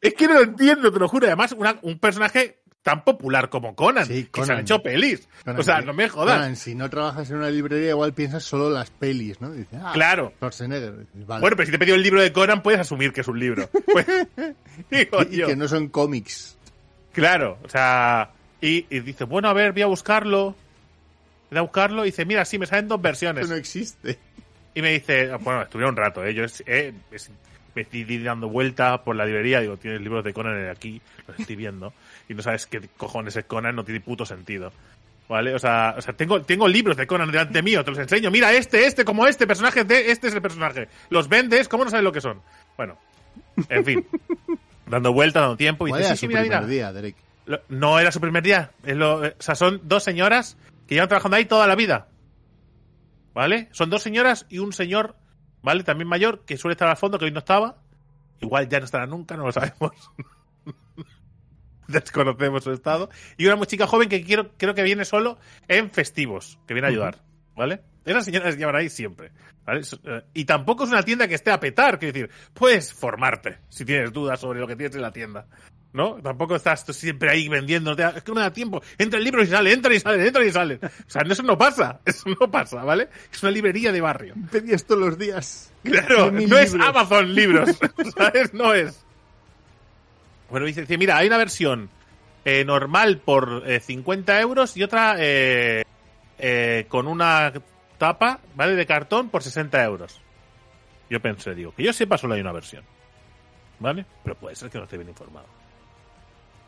[0.00, 1.26] es que no lo entiendo, te lo juro.
[1.26, 4.50] Además, una- un personaje tan popular como Conan, Sí, que se Conan.
[4.58, 5.28] han hecho pelis.
[5.44, 6.36] Conan, o sea, no me jodas.
[6.36, 9.50] Conan, si no trabajas en una librería, igual piensas solo las pelis, ¿no?
[9.50, 10.32] Dices, ah, Claro.
[10.36, 11.06] Schwarzenegger.
[11.26, 11.40] Vale.
[11.40, 13.38] Bueno, pero si te he pedido el libro de Conan, puedes asumir que es un
[13.40, 13.68] libro.
[13.92, 14.06] Pues,
[14.90, 16.57] digo y, y que no son cómics.
[17.18, 20.54] Claro, o sea, y, y dice, bueno, a ver, voy a buscarlo.
[21.50, 23.44] Voy a buscarlo y dice, mira, sí, me salen dos versiones.
[23.44, 24.18] Eso no existe.
[24.74, 26.34] Y me dice, bueno, estuvieron un rato, ¿eh?
[26.34, 26.92] Yo eh,
[27.74, 31.56] me estoy dando vuelta por la librería, digo, tienes libros de Conan aquí, los estoy
[31.56, 31.92] viendo,
[32.28, 34.72] y no sabes qué cojones es Conan, no tiene puto sentido.
[35.28, 35.54] ¿Vale?
[35.54, 38.30] O sea, o sea tengo, tengo libros de Conan delante mío, te los enseño.
[38.30, 40.88] Mira, este, este, como este personaje, de, este es el personaje.
[41.10, 42.40] Los vendes, ¿cómo no sabes lo que son?
[42.76, 42.98] Bueno,
[43.68, 44.06] en fin.
[44.90, 46.70] Dando vuelta, dando tiempo, y ¿Cuál dice, era sí, su mira, primer mira.
[46.70, 47.16] día, Derek?
[47.46, 48.72] Lo- No era su primer día.
[48.84, 52.08] Es lo- eh, o sea, son dos señoras que llevan trabajando ahí toda la vida.
[53.34, 53.68] ¿Vale?
[53.72, 55.16] Son dos señoras y un señor,
[55.62, 55.84] ¿vale?
[55.84, 57.76] También mayor, que suele estar al fondo, que hoy no estaba.
[58.40, 59.92] Igual ya no estará nunca, no lo sabemos.
[61.88, 63.08] Desconocemos su estado.
[63.36, 66.90] Y una chica joven que quiero, creo que viene solo en festivos, que viene a
[66.90, 67.18] ayudar.
[67.56, 67.80] ¿Vale?
[68.08, 69.30] Esas señoras llevan ahí siempre.
[69.64, 69.82] ¿vale?
[70.04, 73.84] Eh, Y tampoco es una tienda que esté a petar, quiero decir, puedes formarte si
[73.84, 75.46] tienes dudas sobre lo que tienes en la tienda.
[75.90, 76.16] ¿No?
[76.22, 77.94] Tampoco estás tú siempre ahí vendiendo.
[77.94, 78.82] da- Es que no da tiempo.
[78.98, 80.74] Entra el libro y sale, entra y sale, entra y sale.
[80.82, 82.00] O sea, eso no pasa.
[82.04, 83.08] Eso no pasa, ¿vale?
[83.32, 84.34] Es una librería de barrio.
[84.52, 85.72] Pedí esto los días.
[85.82, 86.74] Claro, no es.
[86.74, 87.70] Amazon Libros.
[88.16, 88.52] ¿Sabes?
[88.52, 89.02] No es.
[90.50, 91.88] Bueno, dice, mira, hay una versión
[92.44, 95.84] eh, normal por eh, 50 euros y otra eh,
[96.88, 97.52] con una
[97.98, 98.74] tapa, ¿vale?
[98.76, 100.20] De cartón por 60 euros.
[101.10, 102.84] Yo pensé, digo, que yo sepa solo hay una versión.
[103.80, 104.04] ¿Vale?
[104.24, 105.46] Pero puede ser que no esté bien informado.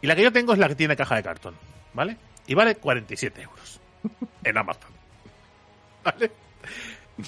[0.02, 1.54] Y la que yo tengo es la que tiene caja de cartón.
[1.92, 2.16] ¿Vale?
[2.46, 3.80] Y vale 47 euros.
[4.44, 4.90] En Amazon.
[6.04, 6.30] ¿Vale?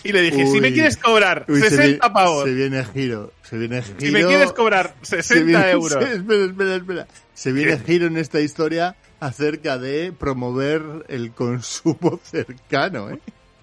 [0.05, 3.33] Y le dije, si me quieres cobrar Uy, se 60 viene- pavos, Se viene giro.
[3.43, 4.01] Se viene giro.
[4.01, 5.93] si me quieres cobrar se 60 viene- euros.
[6.05, 7.07] se- espera, espera, espera.
[7.35, 7.85] Se viene ¿Qué?
[7.85, 13.19] giro en esta historia acerca de promover el consumo cercano, ¿eh?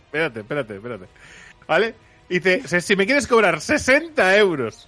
[0.09, 1.05] Espérate, espérate, espérate.
[1.67, 1.95] ¿Vale?
[2.27, 4.87] Dice, "Se- si me quieres cobrar 60 euros,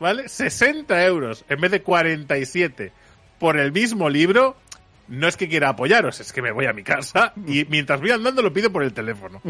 [0.00, 0.28] ¿vale?
[0.28, 2.92] 60 euros en vez de 47
[3.38, 4.56] por el mismo libro,
[5.08, 8.10] no es que quiera apoyaros, es que me voy a mi casa y mientras voy
[8.10, 9.40] andando lo pido por el teléfono.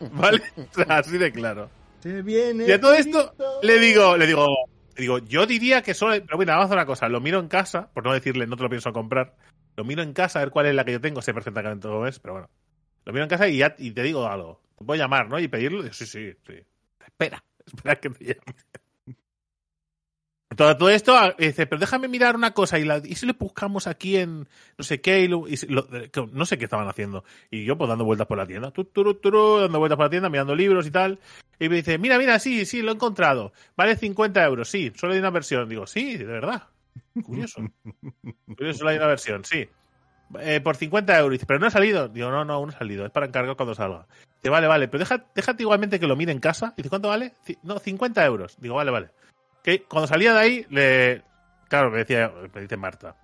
[0.00, 0.42] ¿Vale?
[0.56, 1.70] O sea, así de claro.
[2.02, 4.46] Se viene Y a todo esto le digo, le digo,
[4.96, 7.38] le digo, yo diría que solo, pero bueno, vamos a hacer una cosa, lo miro
[7.40, 9.34] en casa, por no decirle no te lo pienso comprar,
[9.76, 12.06] lo miro en casa a ver cuál es la que yo tengo, sé perfectamente cómo
[12.06, 12.48] es, pero bueno.
[13.04, 14.60] Lo miro en casa y ya y te digo algo.
[14.78, 15.38] Te puedo llamar, ¿no?
[15.38, 15.82] Y pedirlo.
[15.82, 16.54] Digo, sí, sí, sí.
[17.04, 18.54] Espera, espera que te llame.
[20.56, 23.32] Todo, todo esto, ah, dice, pero déjame mirar una cosa, y, la, y si le
[23.32, 24.46] buscamos aquí en
[24.78, 27.24] no sé qué, y, lo- y si- lo- que no sé qué estaban haciendo.
[27.50, 30.10] Y yo, pues dando vueltas por la tienda, tu, turu, turu, dando vueltas por la
[30.10, 31.18] tienda, mirando libros y tal.
[31.58, 33.52] Y me dice, mira, mira, sí, sí, lo he encontrado.
[33.76, 35.68] Vale 50 euros, sí, solo hay una versión.
[35.68, 36.68] Digo, sí, de verdad.
[37.24, 37.60] Curioso.
[38.56, 39.68] Curioso, solo hay una versión, sí.
[40.40, 41.40] Eh, por 50 euros.
[41.46, 42.08] Pero no ha salido.
[42.08, 43.06] Digo, no, no, no ha salido.
[43.06, 44.06] Es para encargar cuando salga.
[44.36, 46.74] Dice, vale, vale, pero deja, déjate igualmente que lo mire en casa.
[46.76, 47.34] Dice, ¿cuánto vale?
[47.62, 48.56] No, 50 euros.
[48.58, 49.10] Digo, vale, vale.
[49.62, 51.22] Que cuando salía de ahí, le.
[51.68, 53.16] Claro, me decía, me dice Marta.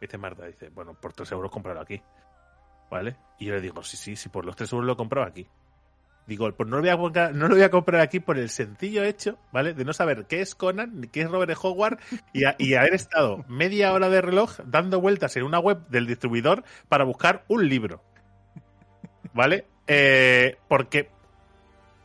[0.00, 2.00] Me dice Marta, dice, bueno, por 3 euros comprarlo aquí.
[2.90, 3.16] ¿Vale?
[3.38, 5.46] Y yo le digo, sí, sí, sí, por los 3 euros lo he comprado aquí.
[6.28, 8.50] Digo, pues no lo, voy a comprar, no lo voy a comprar aquí por el
[8.50, 9.72] sencillo hecho, ¿vale?
[9.72, 11.58] De no saber qué es Conan, ni qué es Robert.
[11.60, 11.98] Howard
[12.34, 16.06] y, a- y haber estado media hora de reloj dando vueltas en una web del
[16.06, 18.02] distribuidor para buscar un libro.
[19.32, 19.64] ¿Vale?
[19.86, 21.08] Eh, porque,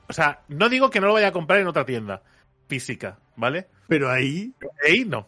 [0.08, 2.22] o sea, no digo que no lo vaya a comprar en otra tienda
[2.70, 3.68] física, ¿vale?
[3.88, 4.54] Pero ahí,
[4.88, 5.28] Ahí no.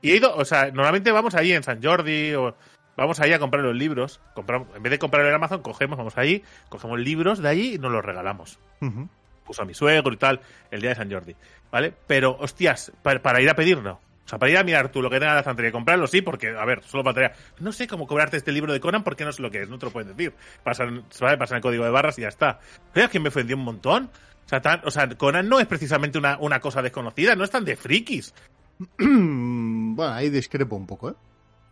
[0.00, 2.56] Y he ido, o sea, normalmente vamos ahí en San Jordi o
[2.96, 4.20] vamos ahí a comprar los libros.
[4.34, 7.78] Compramos, en vez de comprarlo en Amazon, cogemos, vamos ahí, cogemos libros de allí y
[7.78, 8.58] nos los regalamos.
[8.80, 9.08] ujú,
[9.44, 11.34] Puso a mi suegro y tal, el día de San Jordi.
[11.70, 11.92] ¿Vale?
[12.06, 14.00] Pero, hostias, para, para ir a pedir no.
[14.24, 16.06] O sea, para ir a mirar tú lo que tenga en la estantería y comprarlo,
[16.06, 17.32] sí, porque, a ver, solo faltaría.
[17.58, 19.78] No sé cómo cobrarte este libro de Conan porque no sé lo que es, no
[19.80, 20.32] te lo pueden decir.
[20.62, 21.36] Pasan, ¿vale?
[21.38, 22.60] Pasan el código de barras y ya está.
[22.94, 24.10] ¿Sabes que me ofendió un montón?
[24.46, 27.50] O sea, tan- o sea, Conan no es precisamente una, una cosa desconocida, no es
[27.50, 28.32] tan de frikis.
[28.98, 31.14] bueno, ahí discrepo un poco, ¿eh?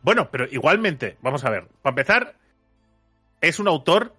[0.02, 1.66] Bueno, pero igualmente, vamos a ver.
[1.82, 2.34] Para empezar,
[3.40, 4.14] es un autor.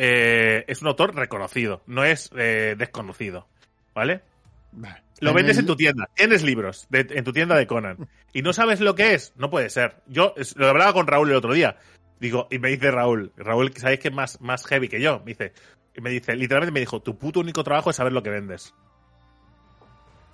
[0.00, 3.48] eh, es un autor reconocido, no es eh, desconocido.
[3.94, 4.22] ¿Vale?
[4.70, 5.02] Vale.
[5.20, 6.08] Lo vendes el- en tu tienda.
[6.14, 8.08] Tienes libros de- en tu tienda de Conan.
[8.32, 9.32] Y no sabes lo que es.
[9.36, 9.96] No puede ser.
[10.06, 11.78] Yo es- lo hablaba con Raúl el otro día.
[12.20, 15.18] Digo, y me dice Raúl, Raúl, ¿sabéis que es más, más heavy que yo?
[15.20, 15.52] Me dice,
[15.96, 18.72] y me dice, literalmente me dijo, tu puto único trabajo es saber lo que vendes.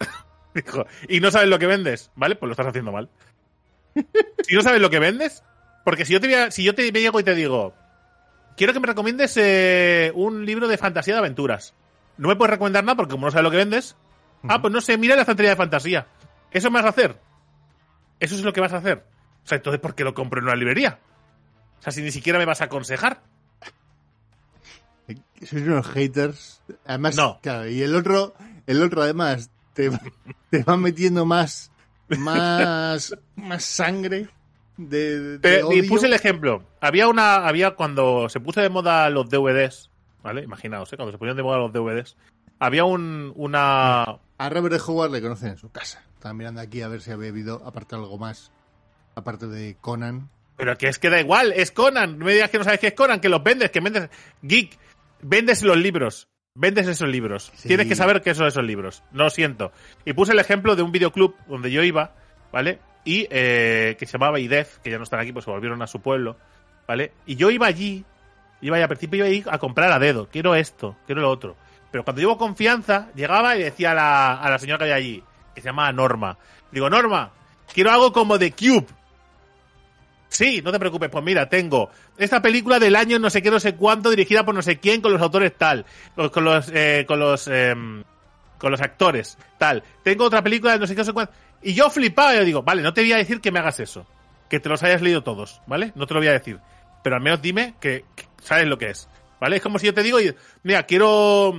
[0.54, 2.36] dijo, y no sabes lo que vendes, ¿vale?
[2.36, 3.08] Pues lo estás haciendo mal.
[4.42, 5.42] si no sabes lo que vendes,
[5.84, 7.74] porque si yo te, si yo te llego y te digo,
[8.56, 11.74] quiero que me recomiendes eh, un libro de fantasía de aventuras.
[12.16, 13.96] No me puedes recomendar nada porque como no sabes lo que vendes,
[14.46, 16.06] Ah, pues no sé, mira la estantería de fantasía.
[16.50, 17.18] ¿Eso me vas a hacer?
[18.20, 19.02] Eso es lo que vas a hacer.
[19.42, 20.98] O sea, entonces, ¿por qué lo compro en una librería?
[21.78, 23.22] O sea, si ni siquiera me vas a aconsejar.
[25.42, 26.62] Sois unos haters.
[26.86, 27.38] Además, No.
[27.42, 28.34] claro, y el otro,
[28.66, 29.90] el otro además, te,
[30.50, 31.70] te va metiendo más,
[32.18, 34.28] más, más sangre
[34.76, 36.64] de, de Te- y puse el ejemplo.
[36.80, 39.90] Había una, había cuando se puso de moda los DVDs,
[40.22, 40.42] ¿vale?
[40.42, 40.96] Imaginaos, ¿eh?
[40.96, 42.16] cuando se ponían de moda los DVDs,
[42.58, 44.02] había un, una,
[44.38, 46.02] A Robert de Howard le conocen en su casa.
[46.14, 48.50] Estaba mirando aquí a ver si había habido, aparte algo más,
[49.14, 50.30] aparte de Conan.
[50.56, 52.18] pero que es que da igual, es Conan.
[52.18, 54.08] No me digas que no sabes qué es Conan, que los vendes, que vendes,
[54.42, 54.78] geek,
[55.22, 56.28] vendes los libros.
[56.56, 57.50] Vendes esos libros.
[57.56, 57.66] Sí.
[57.66, 59.02] Tienes que saber qué son esos libros.
[59.10, 59.72] No lo siento.
[60.04, 62.12] Y puse el ejemplo de un videoclub donde yo iba,
[62.52, 62.78] ¿vale?
[63.04, 65.88] Y eh, que se llamaba IDEF, que ya no están aquí, pues se volvieron a
[65.88, 66.36] su pueblo,
[66.86, 67.12] ¿vale?
[67.26, 68.04] Y yo iba allí,
[68.60, 70.28] iba allí, al principio iba a ir a comprar a dedo.
[70.28, 71.56] Quiero esto, quiero lo otro.
[71.90, 75.24] Pero cuando llevo confianza, llegaba y decía a la, a la señora que había allí,
[75.56, 76.38] que se llamaba Norma.
[76.70, 77.32] Digo, Norma,
[77.72, 78.86] quiero algo como de Cube.
[80.34, 83.60] Sí, no te preocupes, pues mira, tengo esta película del año no sé qué, no
[83.60, 85.86] sé cuánto, dirigida por no sé quién, con los autores tal,
[86.32, 88.02] con los, eh, con los, em,
[88.58, 89.84] con los actores tal.
[90.02, 91.32] Tengo otra película de no sé qué, no sé cuánto.
[91.62, 94.08] Y yo flipaba, yo digo, vale, no te voy a decir que me hagas eso,
[94.50, 95.92] que te los hayas leído todos, ¿vale?
[95.94, 96.58] No te lo voy a decir.
[97.04, 99.08] Pero al menos dime que, que sabes lo que es,
[99.40, 99.58] ¿vale?
[99.58, 100.18] Es como si yo te digo,
[100.64, 101.54] mira, quiero,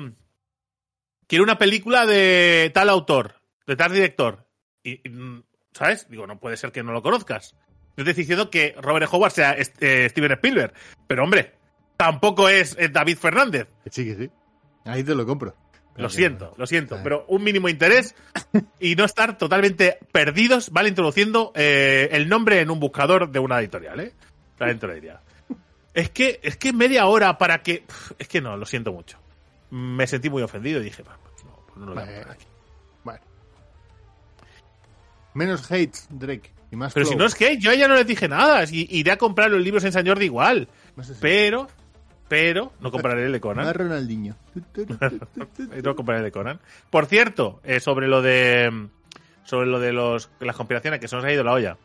[1.27, 3.35] quiero una película de tal autor,
[3.65, 4.45] de tal director.
[4.83, 6.09] Y, y, ¿sabes?
[6.09, 7.55] Digo, no puede ser que no lo conozcas.
[7.97, 10.73] No estoy diciendo que Robert Howard sea eh, Steven Spielberg,
[11.07, 11.53] pero hombre,
[11.97, 13.67] tampoco es eh, David Fernández.
[13.89, 14.29] Sí, que sí.
[14.85, 15.55] Ahí te lo compro.
[15.93, 17.03] Pero Lo siento, lo siento, Vale.
[17.05, 18.15] pero un mínimo interés
[18.81, 23.59] y no estar totalmente perdidos, vale, introduciendo eh, el nombre en un buscador de una
[23.59, 24.13] editorial, ¿eh?
[24.59, 25.21] La editorial.
[25.93, 27.85] Es que, es que media hora para que.
[28.19, 29.17] Es que no, lo siento mucho.
[29.69, 32.31] Me sentí muy ofendido y dije, "Va, pues no, pues no lo voy a comprar
[32.31, 32.45] aquí".
[33.05, 33.21] bueno.
[35.33, 36.51] Menos hate, Drake.
[36.75, 39.11] Y más Pero si no es que yo ya no les dije nada, y- iré
[39.11, 40.67] a comprar los libros en San Jordi igual.
[41.21, 41.67] Pero,
[42.27, 43.65] pero, no compraré el de Conan.
[43.65, 44.35] Más Ronaldinho.
[45.83, 46.59] No compraré el de Conan.
[46.89, 48.87] Por cierto, eh, sobre lo de.
[49.43, 51.77] Sobre lo de los, las conspiraciones que se nos ha ido la olla.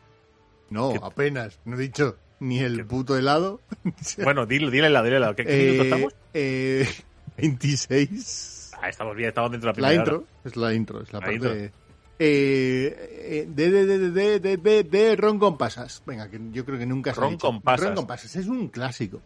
[0.69, 1.59] No, apenas.
[1.63, 3.61] No he dicho ni el puto helado.
[4.23, 5.33] Bueno, dile, dile la, dile la.
[5.35, 6.15] ¿Qué, qué minuto Eh, estamos?
[6.33, 6.89] eh,
[7.37, 8.71] 26.
[8.81, 10.01] Ah, estamos bien, estamos dentro de la La primera.
[10.03, 10.17] intro.
[10.17, 10.25] hora.
[10.43, 11.01] Es la intro.
[11.01, 11.77] Es la, La parte intro.
[12.23, 16.03] Eh, eh, de, de, de, de, de, de, Ron Compasas.
[16.05, 17.47] Venga, que yo creo que nunca se Ron ha dicho.
[17.47, 17.87] Compasas.
[17.87, 19.19] Ron Compasas es un clásico.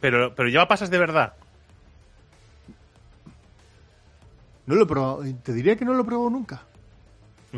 [0.00, 1.34] Pero, pero lleva pasas de verdad.
[4.66, 5.24] No lo he probado.
[5.42, 6.62] Te diría que no lo he probado nunca.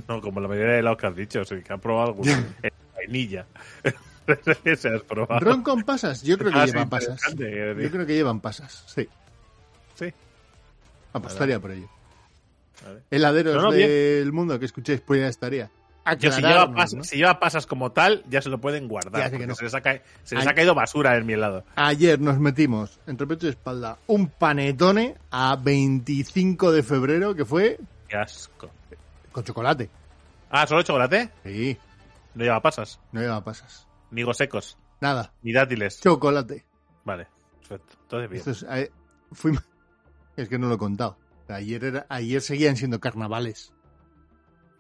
[0.09, 2.43] No, como la mayoría de los que has dicho, sí, que has probado alguna.
[2.97, 3.45] vainilla.
[4.79, 5.41] se has probado.
[5.41, 7.21] Ron con pasas, yo creo que ah, llevan pasas.
[7.37, 9.07] Yo eh, creo que llevan pasas, sí.
[9.95, 10.11] Sí.
[11.13, 12.00] Apostaría por ello.
[12.85, 13.03] Vale.
[13.11, 13.89] Heladeros No, no, bien.
[13.89, 15.71] del mundo que escuchéis, pues ya estaría.
[16.19, 17.05] Yo, si lleva, Aclararnos, pas- ¿no?
[17.05, 19.31] si lleva pasas como tal, ya se lo pueden guardar.
[19.31, 19.55] Que no.
[19.55, 20.51] se les, ha, ca- se les Ay.
[20.51, 21.63] ha caído basura en mi helado.
[21.77, 27.79] Ayer nos metimos entre pecho y espalda un panetone a 25 de febrero que fue
[28.09, 28.71] Qué asco.
[29.31, 29.89] con chocolate.
[30.51, 31.31] Ah, ¿solo chocolate?
[31.45, 31.77] Sí,
[32.35, 32.99] No lleva pasas.
[33.13, 33.87] no lleva pasas.
[34.11, 34.77] Ni secos.
[35.01, 36.01] Nada, Ni dátiles.
[36.01, 36.65] chocolate.
[37.05, 37.29] Vale.
[37.61, 37.95] Perfecto.
[38.03, 38.39] Entonces bien.
[38.41, 38.91] Esto es, eh,
[39.33, 39.63] fuimos-
[40.37, 41.17] es que no lo he contado.
[41.51, 43.73] Ayer, era, ayer seguían siendo carnavales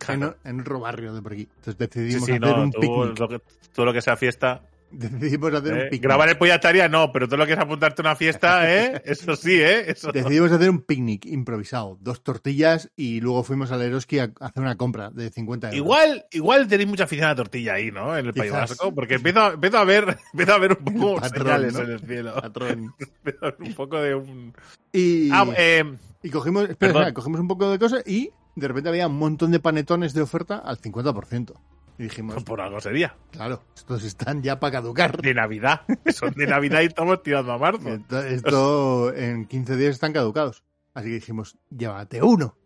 [0.09, 0.37] en, Claro.
[0.45, 1.49] en otro barrio de por aquí.
[1.57, 3.19] Entonces Sí, decidimos sí, hacer no, un tú picnic.
[3.19, 4.63] lo, que, todo lo que sea fiesta.
[5.11, 5.75] Decidimos hacer ¿eh?
[5.75, 6.03] un picnic.
[6.03, 9.01] Grabar el pollataria no, pero todo lo que es apuntarte a una fiesta, ¿eh?
[9.05, 9.91] Eso sí, ¿eh?
[9.91, 11.97] Eso Decidimos hacer un picnic improvisado.
[12.01, 15.77] Dos tortillas y luego fuimos al Eroski a hacer una compra de 50 euros.
[15.77, 18.17] Igual, igual tenéis mucha afición a la tortilla ahí, ¿no?
[18.17, 18.51] En el País.
[18.53, 21.81] Vasco, porque empiezo, a- empiezo a ver, empiezo a ver un poco patrón, señales ¿no?
[21.81, 22.35] en el cielo.
[22.35, 22.95] Patrón.
[22.99, 24.55] Empiezo a ver un poco de un.
[24.93, 25.85] Y, Ah, eh,
[26.23, 29.61] y cogimos, espera, cogimos un poco de cosas y de repente había un montón de
[29.61, 31.55] panetones de oferta al 50%.
[32.01, 33.15] Y dijimos, por algo sería.
[33.31, 35.21] claro, estos están ya para caducar.
[35.21, 35.83] De Navidad.
[36.15, 37.91] Son de Navidad y estamos tirando a marzo.
[37.91, 40.65] Esto, esto en 15 días están caducados.
[40.95, 42.57] Así que dijimos, llévate uno.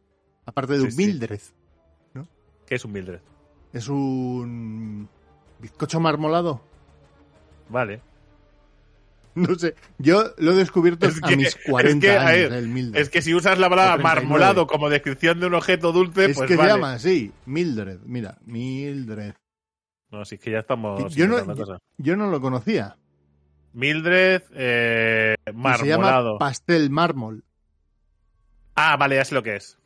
[0.47, 0.97] Aparte de Sí, un sí.
[0.99, 1.41] Mildred.
[2.65, 3.21] ¿Qué es un Mildred?
[3.73, 5.09] Es un
[5.59, 6.63] bizcocho marmolado.
[7.69, 8.03] Vale.
[9.49, 12.53] No sé, yo lo he descubierto Es a que- mis 40 es que, años, ver,
[12.53, 13.01] el Mildred.
[13.01, 14.23] Es que si usas la palabra O 39.
[14.29, 16.71] marmolado como descripción de un objeto dulce, Es pues que vale.
[16.71, 17.99] se llama así, Mildred.
[18.05, 19.35] Mira, Mildred.
[20.11, 21.15] No, sí, es que ya estamos.
[21.15, 21.79] Yo no-.
[21.99, 22.97] Yo no lo conocía.
[23.73, 26.35] Mildred, eh, Se marmolado.
[26.35, 27.43] llama pastel mármol.
[28.77, 29.79] Ah, vale, ya sé lo que es.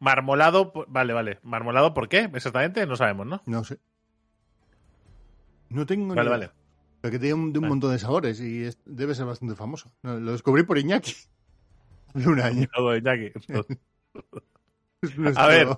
[0.00, 1.38] Marmolado, vale, vale.
[1.44, 2.28] ¿Marmolado por qué?
[2.34, 3.40] Exactamente, no sabemos, ¿no?
[3.46, 3.78] No sé.
[5.68, 6.50] No tengo ni Vale, vale.
[7.04, 9.92] Pero que tiene un, de montón de sabores y es- debe ser bastante famoso.
[10.02, 11.14] No, lo descubrí por Iñaki.
[12.14, 12.66] Hace un año.
[12.74, 13.32] Todo de Iñaki.
[15.02, 15.68] Es nuestro, A ver.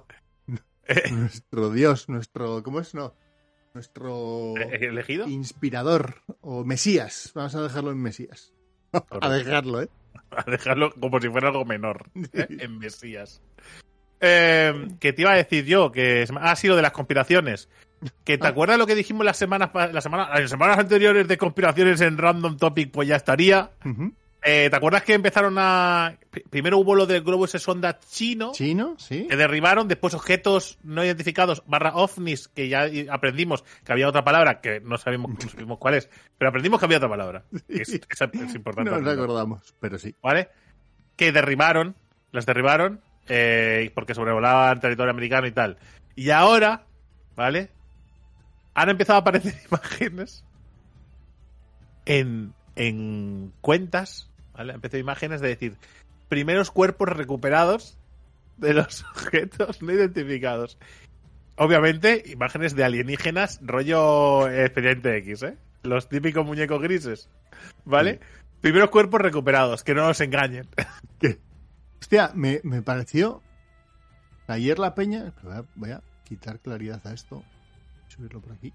[1.11, 2.63] Nuestro dios, nuestro...
[2.63, 2.95] ¿Cómo es?
[2.95, 3.13] No.
[3.75, 5.27] Nuestro ¿E- ¿Elegido?
[5.27, 7.33] inspirador o Mesías.
[7.35, 8.55] Vamos a dejarlo en Mesías.
[8.93, 9.89] A dejarlo, ¿eh?
[10.31, 12.09] A dejarlo como si fuera algo menor.
[12.35, 12.47] ¿eh?
[12.61, 13.43] En Mesías.
[14.21, 17.69] Eh, que te iba a decir yo, que es- ha sido de las conspiraciones.
[18.25, 18.51] Que te Ah.
[18.51, 22.57] acuerdas lo que dijimos las semanas, las semanas, las semanas anteriores de conspiraciones en Random
[22.57, 23.71] Topic, pues ya estaría.
[24.49, 26.17] Eh, ¿Te acuerdas que empezaron a.
[26.31, 29.27] pri- Primero hubo lo del globo ese sonda chino, Chino, sí.
[29.29, 34.61] que derribaron, después objetos no identificados, barra ovnis, que ya aprendimos que había otra palabra,
[34.61, 37.43] que no sabemos, no sabemos cuál es, pero aprendimos que había otra palabra.
[37.69, 38.91] que es, importante.
[39.01, 40.15] No acordamos, pero sí.
[40.23, 40.49] ¿vale?
[41.17, 41.97] Que derribaron,
[42.31, 45.79] las derribaron, eh, porque sobrevolaban territorio americano y tal.
[46.15, 46.85] Y ahora,
[47.35, 47.71] ¿vale?
[48.77, 50.45] Han empezado a aparecer imágenes
[52.05, 54.73] en, en cuentas, ¿vale?
[54.73, 55.77] Han empezado imágenes de decir,
[56.29, 57.99] primeros cuerpos recuperados
[58.59, 60.79] de los objetos no identificados.
[61.57, 65.57] Obviamente, imágenes de alienígenas, rollo expediente X, ¿eh?
[65.83, 67.31] Los típicos muñecos grises,
[67.87, 68.21] ¿vale?
[68.61, 70.69] Primeros cuerpos recuperados, que no nos engañen.
[72.01, 73.43] Hostia, me, me pareció.
[74.49, 75.33] Ayer la peña.
[75.43, 77.43] Voy a, voy a quitar claridad a esto.
[78.09, 78.73] Subirlo por aquí.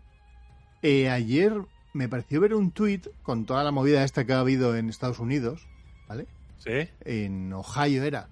[0.82, 1.54] Eh, ayer
[1.94, 5.20] me pareció ver un tuit con toda la movida esta que ha habido en Estados
[5.20, 5.68] Unidos.
[6.08, 6.28] ¿Vale?
[6.58, 6.90] ¿Sí?
[7.06, 8.30] En Ohio era.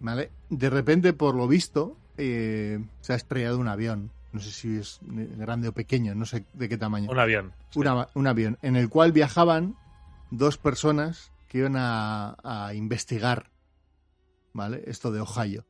[0.00, 0.30] ¿Vale?
[0.48, 4.10] De repente, por lo visto, eh, se ha estrellado un avión.
[4.32, 7.10] No sé si es grande o pequeño, no sé de qué tamaño.
[7.10, 7.52] Un avión.
[7.74, 9.76] Una- un avión en el cual viajaban
[10.30, 13.50] dos personas que iban a, a investigar,
[14.52, 14.84] ¿vale?
[14.86, 15.66] Esto de Ohio.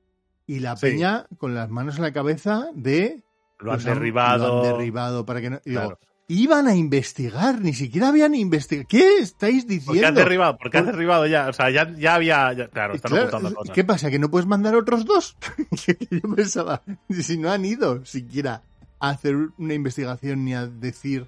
[0.47, 0.87] Y la Sí.
[0.87, 3.23] peña con las manos en la cabeza de...
[3.61, 4.47] Lo han han- derribado.
[4.49, 5.61] Lo han derribado para que no...
[5.65, 5.99] y digo, Claro.
[6.29, 8.87] iban a investigar, ni siquiera habían investigado.
[8.89, 10.21] ¿Qué estáis ¿Por qué has diciendo?
[10.21, 10.57] derribado?
[10.59, 11.49] Porque Por- derribado ya.
[11.49, 12.53] O sea, ya, ya había.
[12.53, 13.75] ya- claro, están Claro, ocultando cosas.
[13.75, 14.11] ¿Qué pasa?
[14.11, 15.37] ¿Que no puedes mandar otros dos?
[16.11, 18.63] Yo pensaba, si no han ido siquiera
[18.99, 21.23] a hacer una investigación ni a decir...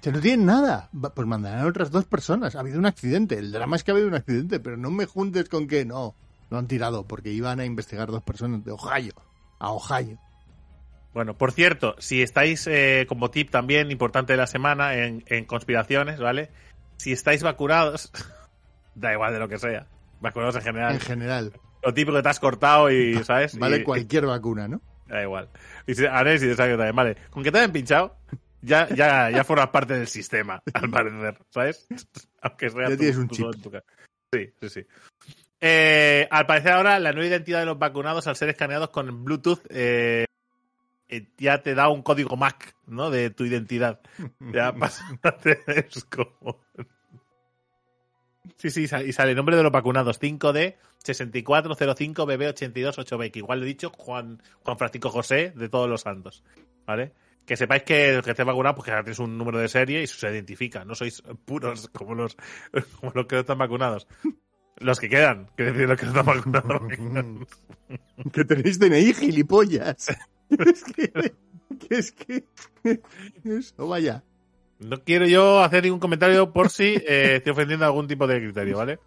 [0.00, 0.90] O sea, no tienen nada.
[1.14, 2.54] Pues mandarán a otras dos personas.
[2.54, 3.36] Ha habido un accidente.
[3.36, 6.14] El drama es que ha habido un accidente, pero no me juntes con que no.
[6.50, 9.12] Lo han tirado porque iban a investigar dos personas de Ohio.
[9.58, 10.18] A Ohio.
[11.18, 15.46] Bueno, por cierto, si estáis eh, como tip también importante de la semana en, en
[15.46, 16.48] conspiraciones, ¿vale?
[16.96, 18.12] Si estáis vacunados,
[18.94, 19.88] da igual de lo que sea.
[20.20, 20.92] Vacunados en general.
[20.94, 21.52] En general.
[21.82, 23.58] Lo típico que te has cortado y, ¿sabes?
[23.58, 24.80] Vale Y- cualquier vacuna, ¿no?
[25.08, 25.48] Da igual.
[25.88, 26.94] Y si, a ver si te también.
[26.94, 28.14] Vale, con que te hayan pinchado,
[28.62, 31.88] ya, ya, ya formas parte del sistema, al parecer, ¿sabes?
[32.42, 33.46] Aunque sea Ya tú- tienes un chip.
[33.60, 33.84] tu casa.
[34.32, 34.86] Sí, sí, sí.
[35.60, 39.66] Eh, al parecer ahora la nueva identidad de los vacunados al ser escaneados con Bluetooth
[39.70, 40.26] eh,
[41.08, 43.10] eh, ya te da un código MAC, ¿no?
[43.10, 44.00] De tu identidad.
[44.52, 45.04] Ya pasa
[45.66, 46.60] es como...
[48.56, 53.60] Sí, sí, y sale el nombre de los vacunados, 5D 6405 BB 828B, que igual
[53.60, 56.42] lo he dicho Juan, Juan Francisco José de todos los santos,
[56.86, 57.12] ¿vale?
[57.46, 60.02] Que sepáis que los que estéis vacunados, pues que ahora tenéis un número de serie
[60.02, 62.36] y se identifica, no sois puros como los,
[63.00, 64.08] como los que no están vacunados.
[64.78, 67.48] Los que quedan, que decir los que no están vacunados.
[68.32, 70.08] que tenéis DNI, gilipollas.
[70.58, 71.12] es que...
[71.90, 72.44] es que...
[73.44, 74.24] Eso, vaya.
[74.78, 78.78] No quiero yo hacer ningún comentario por si eh, estoy ofendiendo algún tipo de criterio,
[78.78, 78.98] ¿vale?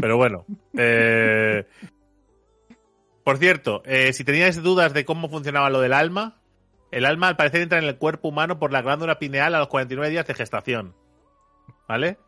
[0.00, 0.44] Pero bueno.
[0.76, 1.66] eh,
[3.24, 6.42] Por cierto, eh, si teníais dudas de cómo funcionaba lo del alma,
[6.90, 9.68] el alma al parecer entra en el cuerpo humano por la glándula pineal a los
[9.68, 10.94] 49 días de gestación.
[11.88, 12.18] ¿Vale?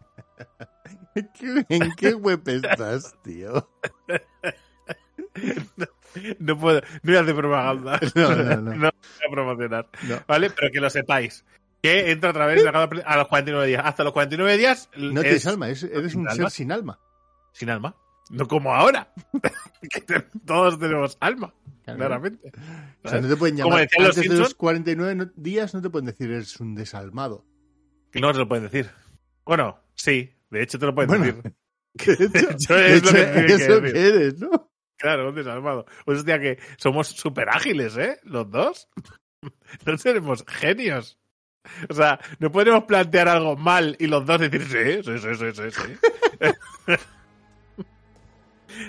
[1.14, 3.68] ¿Qué- ¿En qué web estás, tío?
[6.38, 8.00] No puedo, no voy a hacer propaganda.
[8.14, 8.70] No, no, no.
[8.80, 9.88] voy a promocionar.
[10.08, 10.16] No.
[10.26, 10.50] ¿Vale?
[10.50, 11.44] Pero que lo sepáis.
[11.82, 13.82] Que entra a través de la a los 49 días.
[13.84, 14.88] Hasta los 49 días.
[14.96, 16.44] No es- tienes alma, es- eres un alma.
[16.44, 16.98] ser sin alma.
[17.52, 17.96] sin alma.
[18.30, 19.12] No como ahora.
[19.82, 20.00] que
[20.46, 21.52] todos tenemos alma,
[21.84, 21.98] Claro.
[21.98, 22.52] claramente.
[23.02, 23.80] O sea, no te pueden Como llamar.
[23.82, 24.56] decían los de los Simpson.
[24.58, 27.44] 49 no- días no te pueden decir eres un desalmado.
[28.14, 28.88] No te lo pueden decir.
[29.44, 31.42] Bueno, sí, de hecho te lo pueden Bueno, decir.
[31.98, 33.92] Que de hecho, hecho, de es lo hecho, que que eso decir.
[33.92, 34.71] que eres, ¿no?
[35.02, 35.84] Claro, un desarmado.
[36.04, 38.18] Pues hostia, que somos súper ágiles, ¿eh?
[38.24, 38.88] Los dos.
[39.84, 41.18] No seremos genios.
[41.88, 45.52] O sea, no podemos plantear algo mal y los dos decir sí, sí, sí, sí,
[45.52, 45.70] sí.
[45.72, 45.82] sí.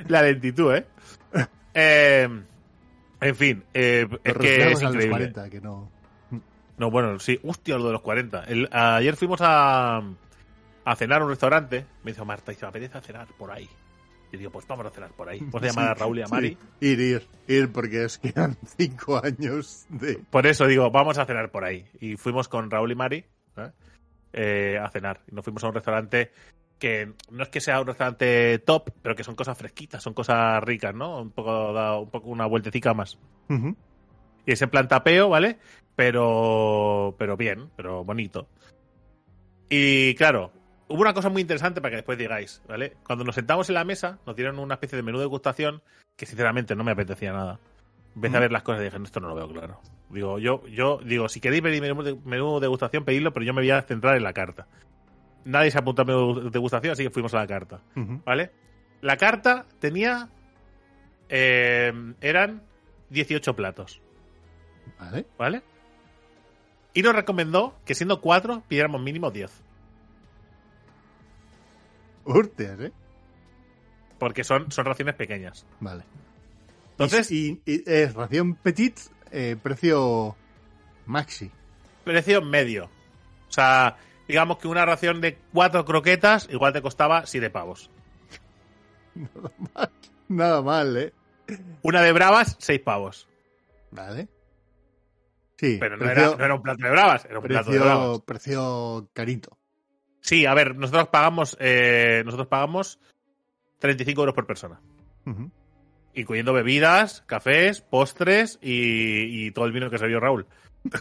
[0.08, 0.86] La lentitud, ¿eh?
[1.76, 2.30] Eh,
[3.20, 5.32] en fin, eh, es que es a los increíble.
[5.34, 5.90] 40, que no.
[6.78, 7.40] No, bueno, sí.
[7.44, 8.44] Hostia, lo de los 40.
[8.44, 10.04] El- ayer fuimos a,
[10.86, 11.88] a cenar a un restaurante.
[12.04, 13.68] Me dijo Marta, dice, me apetece cenar por ahí.
[14.34, 15.40] Y digo, pues vamos a cenar por ahí.
[15.40, 16.32] Vamos a llamar a Raúl y a sí.
[16.32, 16.58] Mari.
[16.80, 20.16] Ir, ir, ir, porque os quedan cinco años de.
[20.32, 21.86] Por eso digo, vamos a cenar por ahí.
[22.00, 23.26] Y fuimos con Raúl y Mari
[23.58, 23.72] ¿eh?
[24.34, 25.22] Eh, a cenar.
[25.32, 26.32] Y nos fuimos a un restaurante
[26.80, 30.64] que no es que sea un restaurante top, pero que son cosas fresquitas, son cosas
[30.64, 31.22] ricas, ¿no?
[31.22, 33.20] Un poco, da un poco una vueltecita más.
[33.50, 35.60] Y es en plan tapeo, ¿vale?
[35.96, 38.48] Pero, pero bien, pero bonito.
[39.70, 40.52] Y claro,
[40.88, 42.94] hubo una cosa muy interesante para que después digáis, ¿vale?
[43.06, 45.82] Cuando nos sentamos en la mesa, nos dieron una especie de menú de degustación
[46.16, 47.60] que sinceramente no me apetecía nada.
[48.16, 49.80] Empecé a ver las cosas y dije, esto no lo veo claro.
[50.12, 53.62] Digo, yo, yo, digo, si queréis pedir menú de, menú de pedidlo, pero yo me
[53.62, 54.68] voy a centrar en la carta.
[55.46, 57.82] Nadie se apuntó a menú de degustación, así que fuimos a la carta.
[57.96, 58.52] ¿Vale?
[59.02, 60.30] La carta tenía.
[61.30, 62.62] eh, eran
[63.10, 64.02] 18 platos,
[65.00, 65.26] Vale.
[65.38, 65.62] ¿vale?
[66.94, 69.63] Y nos recomendó que siendo 4 pidiéramos mínimo 10.
[72.26, 72.92] Hurtias, ¿eh?
[74.20, 75.66] Porque son, son raciones pequeñas.
[75.80, 76.04] Vale.
[76.92, 78.98] Entonces, Y, y- es ración petit,
[79.32, 80.36] eh, precio
[81.06, 81.52] maxi.
[82.04, 82.86] precio medio.
[83.50, 83.98] O sea,
[84.28, 87.90] digamos que una ración de 4 croquetas igual te costaba 7 pavos.
[90.28, 91.14] Nada mal, ¿eh?
[91.82, 93.28] Una de bravas, 6 pavos.
[93.92, 94.28] Vale.
[95.58, 97.80] Sí, Pero no, precio, era, no era un plato de bravas, era un plato de
[97.80, 98.20] bravas.
[98.22, 99.58] precio carito.
[100.26, 102.98] Sí, a ver, nosotros pagamos, eh, nosotros pagamos
[103.80, 104.80] 35 euros por persona.
[106.14, 110.46] Incluyendo bebidas, cafés, postres y, y todo el vino que se bebió Raúl.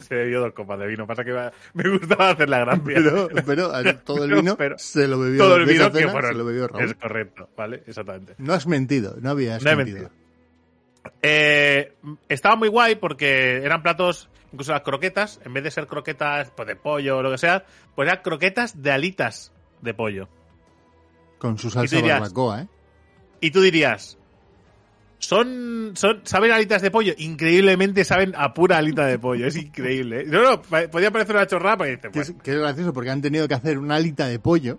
[0.00, 1.32] se bebió dos copas de vino, pasa que
[1.74, 3.70] me- gustaba hacer la gran Pero, pero
[4.04, 6.36] todo el Pero- vino pero- se lo bebió todo el vino que cena, fueron- se
[6.38, 6.84] lo bebió Raúl.
[6.84, 7.82] Es correcto, ¿vale?
[7.86, 8.34] Exactamente.
[8.38, 10.10] No has mentido, no habías No he mentido.
[11.22, 11.94] Eh,
[12.28, 16.68] estaba muy guay porque eran platos, incluso las croquetas, en vez de ser croquetas pues,
[16.68, 20.28] de pollo o lo que sea, pues eran croquetas de alitas de pollo.
[21.38, 22.68] Con su salsa dirías- barbacoa, ¿eh?
[23.40, 24.18] Y tú dirías,
[25.18, 27.12] son, son, ¿saben alitas de pollo?
[27.18, 29.46] Increíblemente saben a pura alita de pollo.
[29.46, 30.22] Es increíble.
[30.22, 30.24] ¿eh?
[30.26, 33.46] No, no, podía parecer una chorrada, pero dices, bueno, que es gracioso porque han tenido
[33.48, 34.78] que hacer una alita de pollo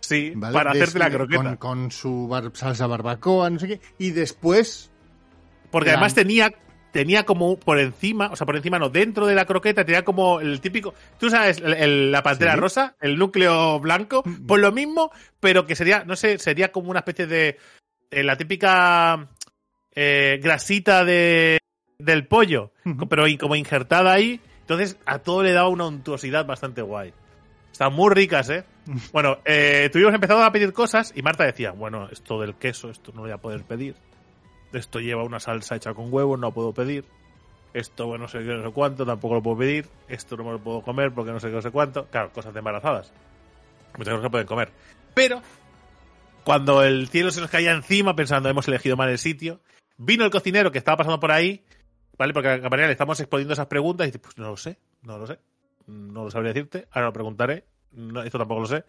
[0.00, 0.52] sí, ¿vale?
[0.54, 1.42] para hacerte la croqueta.
[1.42, 3.80] Con, con su bar- salsa barbacoa, no sé qué.
[3.98, 4.90] Y después,
[5.70, 6.52] Porque además tenía,
[6.94, 10.40] tenía como por encima, o sea, por encima no, dentro de la croqueta tenía como
[10.40, 12.60] el típico, tú sabes, el- el- la pantera Sí.
[12.60, 17.00] rosa, el núcleo blanco, pues lo mismo, pero que sería, no sé, sería como una
[17.00, 17.58] especie de,
[18.10, 19.28] eh, la típica
[19.96, 21.58] eh, grasita de,
[21.98, 22.72] del pollo,
[23.08, 27.12] pero como injertada ahí, entonces a todo le daba una untuosidad bastante guay.
[27.70, 28.64] Están muy ricas, ¿eh?
[29.12, 33.10] Bueno, eh, tuvimos empezado a pedir cosas y Marta decía, bueno, esto del queso, esto
[33.12, 33.94] no lo voy a poder pedir.
[34.74, 37.04] Esto lleva una salsa hecha con huevo, no puedo pedir.
[37.72, 39.88] Esto, bueno, no sé qué, no sé cuánto, tampoco lo puedo pedir.
[40.08, 42.06] Esto no me lo puedo comer porque no sé qué, no sé cuánto.
[42.06, 43.12] Claro, cosas de embarazadas.
[43.98, 44.70] Muchas cosas pueden comer.
[45.14, 45.42] Pero,
[46.44, 49.60] cuando el cielo se nos caía encima pensando hemos elegido mal el sitio,
[49.96, 51.64] vino el cocinero que estaba pasando por ahí,
[52.18, 52.32] ¿vale?
[52.32, 55.18] Porque a camarera le estamos exponiendo esas preguntas y dice, pues no lo sé, no
[55.18, 55.38] lo sé.
[55.86, 57.64] No lo sabría decirte, ahora lo preguntaré.
[57.92, 58.84] No, esto tampoco lo sé.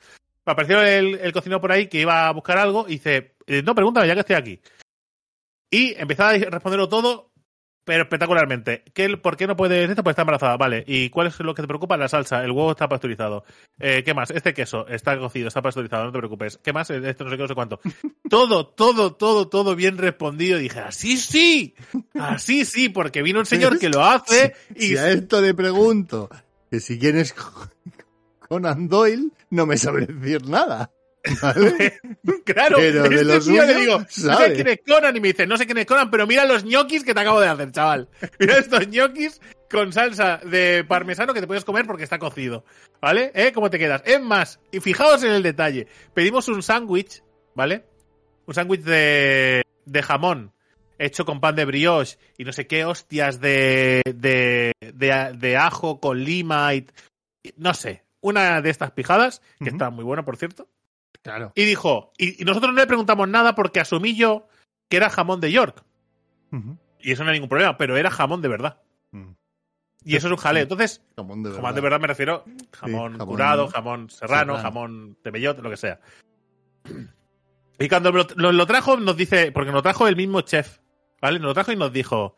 [0.46, 3.74] Apareció el, el cocinero por ahí que iba a buscar algo y dice, eh, no,
[3.74, 4.62] pregúntame ya que estoy aquí.
[5.76, 7.34] Y empezaba a responderlo todo,
[7.84, 8.86] pero espectacularmente.
[8.94, 10.04] ¿Qué, ¿Por qué no puedes esto?
[10.04, 10.86] Pues está embarazada, vale.
[10.88, 11.98] ¿Y cuál es lo que te preocupa?
[11.98, 12.46] La salsa.
[12.46, 13.44] El huevo está pasteurizado.
[13.78, 14.32] Eh, ¿Qué más?
[14.32, 16.62] Este queso está cocido, está pasteurizado, no te preocupes.
[16.64, 16.90] ¿Qué más?
[16.92, 17.82] Esto no sé qué, no sé cuánto.
[18.30, 20.60] Todo, todo, todo, todo bien respondido.
[20.60, 21.76] Y dije, así sí,
[22.18, 26.30] así sí, porque vino un señor que lo hace y si a esto le pregunto
[26.72, 27.36] que si quién es
[28.48, 30.90] Conan Doyle, no me sabe decir nada.
[31.42, 32.00] ¿Vale?
[32.46, 34.08] Claro, Pero de este lo tío le digo, no
[34.38, 36.64] sé quién es Conan y me dice, no sé quién es Conan, pero mira los
[36.64, 38.08] ñoquis que te acabo de hacer, chaval.
[38.40, 42.66] Mira estos ñoquis con salsa de parmesano que te puedes comer porque está cocido.
[43.02, 43.32] ¿Vale?
[43.34, 43.52] ¿Eh?
[43.52, 44.04] ¿Cómo te quedas?
[44.06, 47.24] Es más, y fijaos en el detalle, pedimos un sándwich,
[47.56, 47.86] ¿vale?
[48.46, 50.54] Un sándwich de, de jamón
[50.98, 56.00] hecho con pan de brioche y no sé qué hostias de, de, de, de ajo
[56.00, 56.88] con lima y,
[57.58, 60.68] no sé, una de estas pijadas, que está muy buena, por cierto.
[61.26, 61.52] Claro.
[61.56, 64.48] Y dijo, y, y nosotros no le preguntamos nada porque asumí yo
[64.90, 65.84] que era jamón de York.
[67.00, 68.80] Y eso no hay ningún problema, pero era jamón de verdad.
[70.04, 70.62] Y eso es un jaleo.
[70.64, 71.62] Entonces, Jamón de verdad.
[71.64, 74.58] jamón de verdad me refiero jamón, jamón curado, jamón serrano, serrano.
[74.62, 76.00] jamón de bellot, lo que sea.
[77.80, 80.78] Y cuando lo, lo- lo trajo, nos dice, porque nos lo trajo el mismo chef,
[81.22, 81.40] ¿vale?
[81.40, 82.36] Nos lo trajo y nos dijo,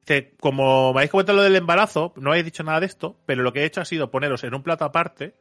[0.00, 3.42] dice, como me habéis comentado lo del embarazo, no habéis dicho nada de esto, pero
[3.44, 5.36] lo que he hecho ha sido poneros en un plato aparte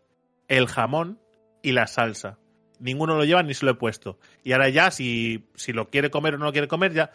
[0.48, 1.20] el jamón
[1.64, 2.38] y la salsa.
[2.80, 4.20] Ninguno lo lleva ni se lo he puesto.
[4.44, 7.12] Y ahora ya, si, si lo quiere comer o no lo quiere comer, ya.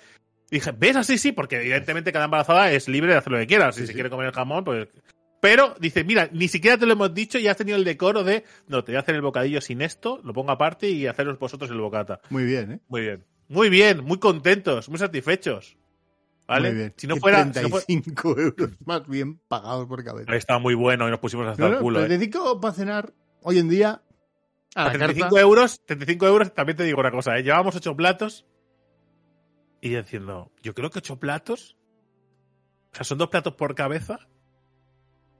[0.50, 1.16] Dije, ¿ves así?
[1.18, 3.70] Sí, porque evidentemente cada embarazada es libre de hacer lo que quiera.
[3.72, 3.94] Si Sí, se sí.
[3.94, 4.88] quiere comer el jamón, pues.
[5.40, 8.44] Pero dice, mira, ni siquiera te lo hemos dicho y has tenido el decoro de,
[8.68, 11.70] no, te voy a hacer el bocadillo sin esto, lo pongo aparte y haceros vosotros
[11.70, 12.20] el bocata.
[12.28, 12.80] Muy bien, ¿eh?
[12.88, 13.24] Muy bien.
[13.48, 15.76] Muy bien, muy contentos, muy satisfechos.
[16.46, 16.68] ¿Vale?
[16.70, 16.94] Muy bien.
[16.96, 17.42] Si no fuera.
[17.44, 20.34] si no fuera- 35 euros más bien pagados por cabeza.
[20.34, 22.00] Estaba muy bueno y nos pusimos hasta No, el no, culo.
[22.00, 22.58] pero ¿eh?
[22.60, 24.02] para cenar hoy en día
[24.74, 25.40] a A la 35 carta.
[25.40, 27.42] euros, 35 euros, también te digo una cosa, ¿eh?
[27.42, 28.46] Llevábamos 8 platos
[29.80, 31.76] Y diciendo, yo creo que ocho platos.
[32.92, 34.18] O sea, son dos platos por cabeza.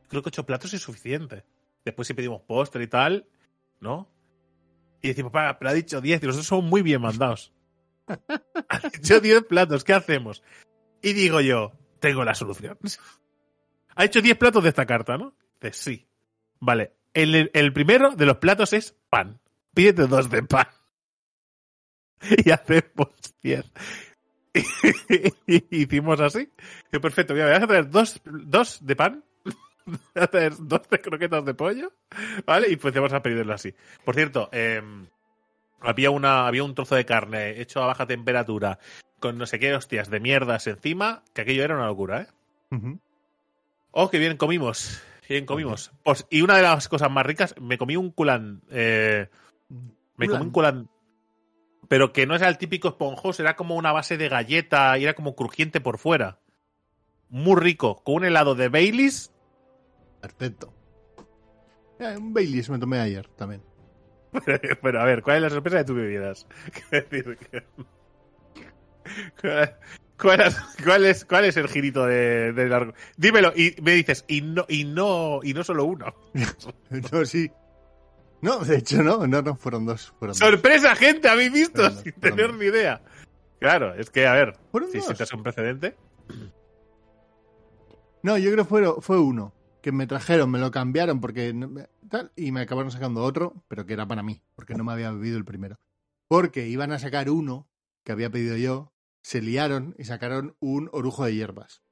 [0.09, 1.45] Creo que ocho platos es suficiente.
[1.85, 3.27] Después si pedimos postre y tal,
[3.81, 4.11] ¿no?
[5.03, 7.53] Y decimos, para, pero ha dicho diez y nosotros somos muy bien mandados.
[8.69, 10.43] ha dicho diez platos, ¿qué hacemos?
[11.03, 12.79] Y digo yo, tengo la solución.
[13.95, 15.35] ha hecho diez platos de esta carta, ¿no?
[15.61, 16.09] Dice, sí.
[16.61, 19.41] Vale, el, el primero de los platos es pan.
[19.75, 20.67] Pídete dos de pan.
[22.45, 23.09] Y hacemos
[23.43, 23.65] diez.
[25.47, 26.49] y hicimos así.
[26.91, 29.25] Perfecto, mira, me vas a traer dos, dos de pan,
[29.87, 31.93] voy a traer dos de croquetas de pollo,
[32.45, 32.71] ¿vale?
[32.71, 33.75] Y pues vamos a pedirlo así.
[34.05, 34.83] Por cierto, eh,
[35.81, 38.79] había, una, había un trozo de carne hecho a baja temperatura
[39.19, 42.27] con no sé qué hostias de mierdas encima, que aquello era una locura, ¿eh?
[42.71, 42.99] Ujú.
[43.93, 45.03] Oh, qué bien comimos.
[45.31, 45.93] Qué bien comimos.
[46.03, 48.63] Pues, y una de las cosas más ricas, me comí un culán.
[48.69, 49.29] eh,
[50.17, 50.91] me comí un culán.
[51.87, 55.15] Pero que no era el típico esponjoso, era como una base de galleta y era
[55.15, 56.41] como crujiente por fuera.
[57.29, 59.33] Muy rico, con un helado de Baileys.
[60.21, 60.75] Perfecto.
[62.01, 63.63] Eh, un Baileys me tomé ayer también.
[64.83, 66.45] Pero a ver, ¿cuál es la sorpresa de tus bebidas?
[66.91, 67.67] Quiero decir que-
[70.21, 72.93] ¿Cuál, es, cuál es- cuál es el girito de, de largo?
[73.17, 76.15] Dímelo, y me dices, y no, y no, y no solo uno.
[77.13, 77.51] No, sí.
[78.43, 80.13] No, de hecho no, no, no, fueron dos.
[80.19, 80.39] Fueron dos.
[80.39, 81.29] ¡Sorpresa, gente!
[81.29, 81.89] ¿Habéis visto?
[81.91, 83.03] Sin tener ni idea.
[83.61, 84.57] Claro, es que, a ver,
[84.91, 85.97] si sientas un precedente.
[88.23, 89.53] No, yo creo que fue, fue uno.
[89.83, 91.55] Que me trajeron, me lo cambiaron porque
[92.11, 95.11] tal, y me acabaron sacando otro, pero que era para mí, porque no me había
[95.11, 95.79] bebido el primero.
[96.29, 97.67] Porque iban a sacar uno
[98.05, 98.90] que había pedido yo,
[99.23, 101.83] se liaron y sacaron un orujo de hierbas.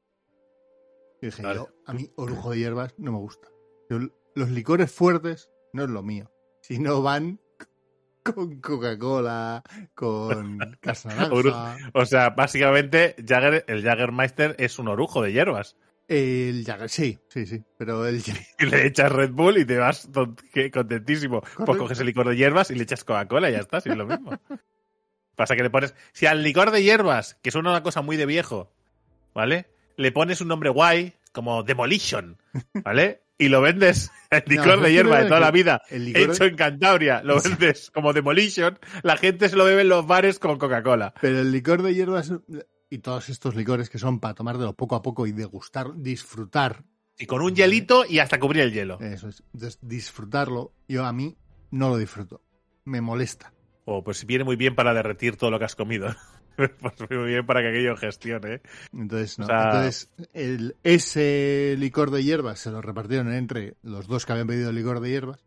[1.21, 1.57] Y dije Vale.
[1.57, 3.49] yo, a mí orujo de hierbas no me gusta.
[3.91, 3.99] Yo,
[4.35, 6.31] los licores fuertes no es lo mío.
[6.63, 7.41] Si no van
[8.23, 9.63] con Coca-Cola,
[9.95, 11.31] con Casa
[11.95, 15.77] O sea, básicamente, Jagger, el Jaggermeister es un orujo de hierbas.
[16.07, 18.23] el Jagger, sí, sí, sí, pero el
[18.71, 20.09] le echas Red Bull y te vas
[20.73, 21.43] contentísimo.
[21.65, 23.97] Pues coges el licor de hierbas y le echas Coca-Cola y ya está, si es
[23.97, 24.31] lo mismo.
[25.39, 25.95] Pasa que le pones.
[26.13, 28.73] Si al licor de hierbas, que es una cosa muy de viejo,
[29.33, 29.67] ¿vale?
[29.97, 32.39] Le pones un nombre guay, como Demolition,
[32.85, 33.23] ¿vale?
[33.39, 37.23] Y lo vendes, el No, licor de hierba de toda la vida, hecho en Cantabria,
[37.23, 41.15] lo vendes como Demolition, la gente se lo bebe en los bares con Coca-Cola.
[41.21, 42.33] Pero el licor de hierbas
[42.91, 46.83] y todos estos licores que son para tomártelo poco a poco y degustar, disfrutar,
[47.17, 48.99] Y con un hielito y hasta cubrir el hielo.
[49.01, 51.37] eso es, entonces, disfrutarlo, yo a mí
[51.71, 52.43] no lo disfruto.
[52.85, 53.53] Me molesta.
[53.91, 56.15] O pues viene muy bien para derretir todo lo que has comido.
[56.57, 58.61] pues muy bien para que aquello gestione.
[58.93, 59.47] Entonces, no.
[59.47, 64.33] O sea- Entonces, el- ese licor de hierbas se lo repartieron entre los dos que
[64.33, 65.43] habían pedido el licor de hierbas.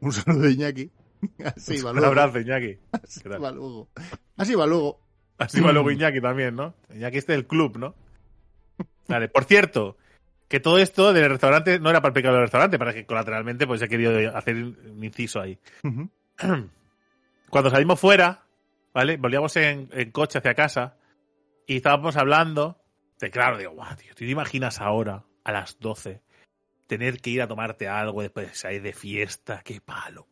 [0.00, 0.90] Un saludo de Iñaki.
[1.44, 2.08] Así va Un luego.
[2.20, 2.78] abrazo, Iñaki.
[2.90, 3.88] Así va luego.
[4.36, 5.00] Así va luego.
[5.38, 6.74] Así va luego Iñaki también, ¿no?
[6.92, 7.94] Iñaki este del club, ¿no?
[9.06, 9.96] Vale, por cierto,
[10.48, 13.66] que todo esto del restaurante no era para el pecado del restaurante, para que colateralmente
[13.68, 15.58] pues he querido hacer un inciso ahí.
[15.84, 16.10] Ujú.
[17.50, 18.44] Cuando salimos fuera,
[18.92, 19.16] ¿vale?
[19.16, 20.96] Volvíamos en, en coche hacia casa
[21.66, 22.78] y estábamos hablando
[23.20, 26.20] de, claro, digo, guau, tío, ¿tú te imaginas ahora, a las 12,
[26.86, 29.62] tener que ir a tomarte algo después de salir de fiesta?
[29.64, 30.26] ¡Qué palo!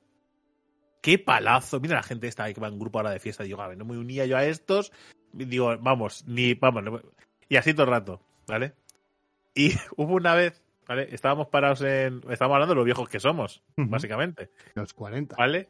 [1.01, 1.81] ¡Qué palazo!
[1.81, 3.43] Mira la gente esta que va en grupo ahora de fiesta.
[3.45, 4.93] Digo, a ver, no me unía yo a estos.
[5.33, 6.83] Digo, vamos, ni, vamos.
[6.85, 7.03] no-
[7.49, 8.75] y así todo el rato, ¿vale?
[9.55, 11.09] Y hubo una vez, ¿vale?
[11.13, 12.19] Estábamos parados en.
[12.31, 14.51] Estábamos hablando de lo viejos que somos, básicamente.
[14.75, 15.35] Los 40.
[15.37, 15.69] ¿Vale?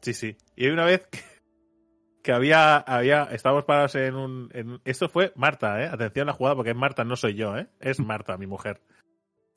[0.00, 0.36] Sí, sí.
[0.56, 1.20] Y hay una vez que,
[2.22, 5.86] que había, había, estábamos parados en un, en- esto fue Marta, ¿eh?
[5.90, 7.68] Atención a la jugada porque es Marta, no soy yo, ¿eh?
[7.80, 8.80] Es Marta, mi mujer.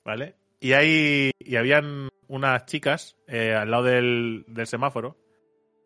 [0.04, 0.36] ¿Vale?
[0.60, 5.18] Y hay, y habían unas chicas eh, al lado del, del semáforo,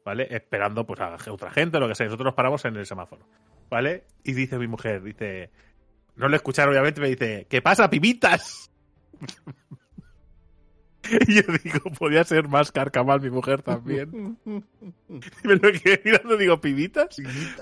[0.05, 0.27] ¿vale?
[0.29, 2.05] Esperando pues a otra gente, lo que sea.
[2.07, 3.27] Nosotros nos paramos en el semáforo,
[3.69, 4.05] ¿vale?
[4.23, 5.51] Y dice mi mujer, dice,
[6.15, 8.71] no lo escucharon obviamente, me dice, ¿qué pasa, pibitas?
[11.27, 14.37] y yo digo, podía ser más carcamal mi mujer también.
[14.45, 17.17] Y me lo quedé mirando, digo, ¿pibitas?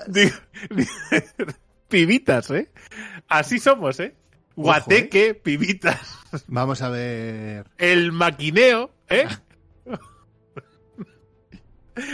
[0.07, 0.31] Digo,
[1.89, 2.69] pibitas, ¿eh?
[3.27, 4.15] Así somos, ¿eh?
[4.55, 6.19] Guateque, pibitas.
[6.47, 7.65] Vamos a ver.
[7.77, 9.25] El maquineo, ¿eh?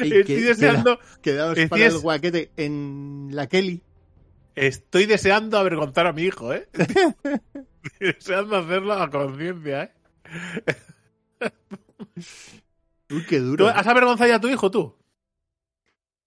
[0.01, 3.84] Ey, Estoy que- deseando, queda- Quedaos para el guaquete en la Kelly.
[4.55, 6.67] estoy deseando avergonzar a mi hijo, ¿eh?
[6.73, 9.91] Estoy deseando hacerlo a conciencia, ¿eh?
[13.09, 13.67] Uy, qué ¿Tú duro.
[13.67, 14.95] ¿Has avergonzado ya a tu hijo, tú?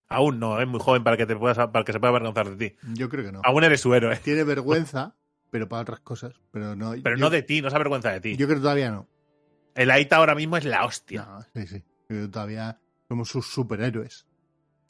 [0.08, 2.70] Aún no, es muy joven para que te puedas, para que se pueda avergonzar de
[2.70, 2.76] ti.
[2.94, 3.40] Yo creo que no.
[3.44, 4.16] Aún eres su héroe.
[4.16, 5.14] Tiene vergüenza,
[5.50, 6.34] pero para otras cosas.
[6.50, 6.94] Pero no.
[7.02, 8.36] Pero yo, no de ti, no se avergüenza de ti.
[8.36, 9.06] Yo creo que todavía no.
[9.74, 11.26] El Aita ahora mismo es la hostia.
[11.26, 11.78] No, sí, sí.
[11.78, 14.26] Yo creo que todavía somos sus superhéroes.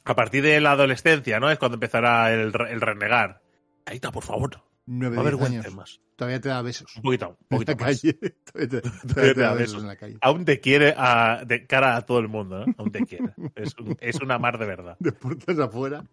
[0.05, 1.51] A partir de la adolescencia, ¿no?
[1.51, 3.43] Es cuando empezará el renegar.
[3.85, 4.63] Aita, por favor.
[4.93, 5.75] Nueve, No diez avergüences años.
[5.75, 6.01] más.
[6.15, 6.95] Todavía te da besos.
[6.97, 7.85] Un poquito, un En poquito la más.
[8.01, 8.13] calle.
[8.51, 9.81] Todavía te, Todavía todavía te da besos besos.
[9.81, 10.17] en la calle.
[10.21, 12.73] Aún te quiere a- de cara a todo el mundo, ¿no?
[12.77, 13.33] Aún te quiere.
[13.55, 14.97] Es, un- es una mar de verdad.
[14.99, 16.03] De puertas afuera.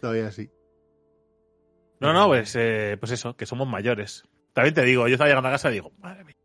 [0.00, 0.50] Todavía sí.
[2.00, 4.22] No, no, pues, eh, pues eso, que somos mayores.
[4.52, 6.36] También te digo, yo estaba llegando a casa y digo, madre mía.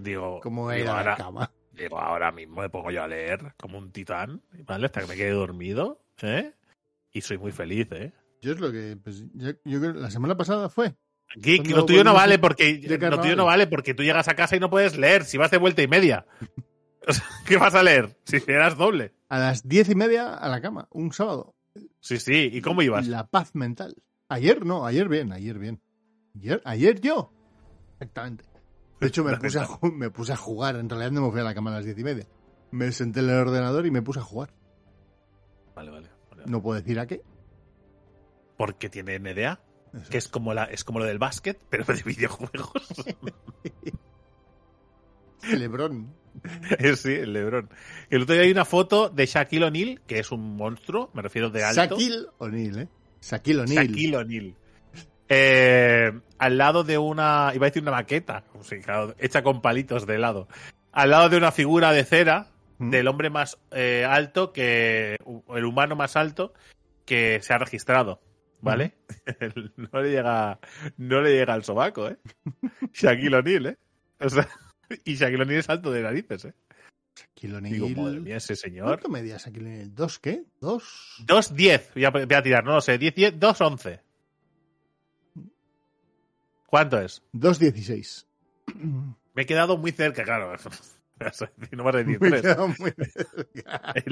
[0.00, 1.52] Digo, digo, la ahora, cama.
[1.72, 4.86] digo, ahora mismo me pongo yo a leer como un titán, ¿vale?
[4.86, 6.52] Hasta que me quede dormido, ¿eh?
[7.12, 8.12] Y soy muy feliz, ¿eh?
[8.42, 8.96] Yo es lo que.
[9.02, 10.94] Pues, yo, yo creo la semana pasada fue.
[11.34, 14.56] Geek, lo tuyo no vale porque lo tuyo no vale porque tú llegas a casa
[14.56, 16.26] y no puedes leer si vas de vuelta y media.
[17.46, 18.16] ¿Qué vas a leer?
[18.24, 19.14] Si eras doble.
[19.28, 21.54] A las diez y media a la cama, un sábado.
[22.00, 22.50] Sí, sí.
[22.52, 23.06] ¿Y cómo ibas?
[23.08, 23.96] La paz mental.
[24.28, 25.82] Ayer no, ayer bien, ayer bien.
[26.36, 27.32] Ayer, ayer yo.
[27.94, 28.44] Exactamente.
[29.00, 30.76] De hecho, me puse, a, me puse a jugar.
[30.76, 32.26] En realidad no me fui a la cama a las diez y media.
[32.70, 34.54] Me senté en el ordenador y me puse a jugar.
[35.74, 36.08] Vale, vale.
[36.30, 36.44] vale.
[36.46, 37.22] No puedo decir a qué.
[38.56, 39.60] Porque tiene NDA,
[39.96, 40.10] Eso.
[40.10, 42.72] que es como la, es como lo del básquet, pero de videojuegos.
[45.52, 46.14] Lebrón.
[46.78, 47.70] Eh, sí, el Lebron.
[48.10, 51.50] El otro día hay una foto de Shaquille O'Neal, que es un monstruo, me refiero
[51.50, 51.80] de alto.
[51.80, 52.88] Shaquille O'Neal, ¿eh?
[53.22, 53.86] Shaquille O'Neal.
[53.86, 54.54] Shaquille O'Neal.
[55.28, 60.06] Eh, al lado de una, iba a decir una maqueta, sí, claro, hecha con palitos
[60.06, 60.46] de lado.
[60.92, 62.90] Al lado de una figura de cera ¿Mm?
[62.90, 65.16] del hombre más eh, alto que,
[65.48, 66.52] el humano más alto
[67.04, 68.20] que se ha registrado.
[68.60, 68.94] ¿Vale?
[69.76, 70.58] no le llega,
[70.96, 72.16] no le llega al sobaco, ¿eh?
[72.92, 73.78] Shaquille O'Neal, ¿eh?
[74.20, 74.48] O sea,
[75.04, 76.54] y Shaquille O'Neal es alto de narices, ¿eh?
[77.16, 78.20] Shaquille Digo, madre O'Neal.
[78.22, 78.86] mía, ese señor.
[78.86, 79.94] ¿Cuánto medía Shaquille O'Neal?
[79.94, 80.44] ¿Dos qué?
[80.60, 81.16] ¿Dos?
[81.26, 84.00] 2.10, voy a, voy a tirar, no lo sé, 10, 10, 2.11.
[86.66, 87.22] ¿Cuánto es?
[87.32, 88.26] Dos dieciséis.
[89.34, 90.52] Me he quedado muy cerca, claro.
[91.72, 92.42] No vas a decir tres.
[92.78, 92.92] muy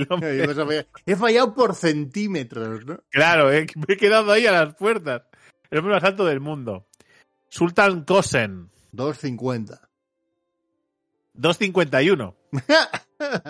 [0.08, 2.98] hombre- He fallado por centímetros, ¿no?
[3.10, 5.22] Claro, eh, me he quedado ahí a las puertas.
[5.70, 6.86] El hombre más alto del mundo.
[7.48, 9.80] Sultan Kosen, 2.50.
[11.36, 12.34] 2.51.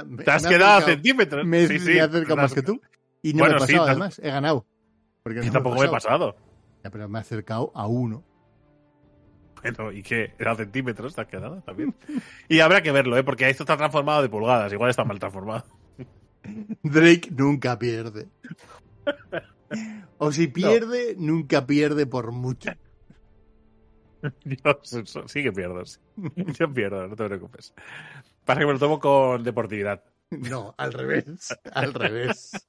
[0.06, 1.46] Me- Te has quedado a centímetros.
[1.46, 2.80] Me, Sí, sí, me más que tú.
[3.22, 4.18] Y no Bueno, me he pasado, además.
[4.22, 4.66] He ganado.
[5.22, 6.32] Porque no Yo me he tampoco me he pasado.
[6.32, 6.46] pasado.
[6.82, 8.24] Ya, pero me he acercado a uno.
[9.64, 10.34] Bueno, ¿y qué?
[10.38, 11.14] ¿Era centímetros?
[11.14, 11.94] ¿Te has quedado también?
[12.48, 13.24] Y habrá que verlo, ¿eh?
[13.24, 14.70] Porque esto está transformado de pulgadas.
[14.72, 15.64] Igual está mal transformado.
[16.82, 18.28] Drake nunca pierde.
[20.18, 22.72] O si pierde, nunca pierde por mucho.
[24.44, 24.80] Yo
[25.26, 25.82] sí que pierdo.
[26.36, 27.74] Yo pierdo, no te preocupes.
[28.44, 30.04] Pasa que me lo tomo con deportividad.
[30.30, 31.56] No, al revés.
[31.72, 32.68] Al revés.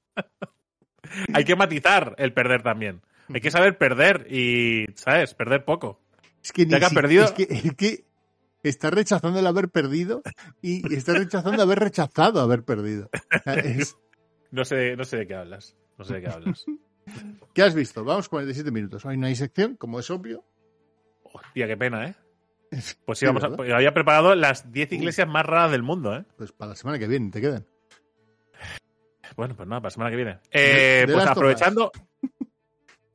[1.33, 3.01] Hay que matizar el perder también.
[3.33, 5.33] Hay que saber perder y, ¿sabes?
[5.33, 6.01] Perder poco.
[6.45, 8.05] Es que, ni Ya que ha si- perdido- Es que, es que
[8.61, 10.21] está rechazando el haber perdido
[10.61, 13.09] y está rechazando haber rechazado haber perdido.
[13.45, 13.97] Es-
[14.51, 15.75] No sé, no sé de qué hablas.
[15.97, 16.63] No sé de qué hablas.
[17.55, 18.03] ¿Qué has visto?
[18.03, 19.03] Vamos 47 minutos.
[19.05, 20.43] Hoy no hay sección, como es obvio.
[21.23, 22.15] Hostia, qué pena, ¿eh?
[23.05, 26.25] Pues sí, vamos a, pues había preparado las 10 iglesias más raras del mundo, ¿eh?
[26.37, 27.65] Pues para la semana que viene te quedan.
[29.35, 30.39] Bueno, pues nada, para la semana que viene.
[30.51, 31.91] Eh, pues aprovechando.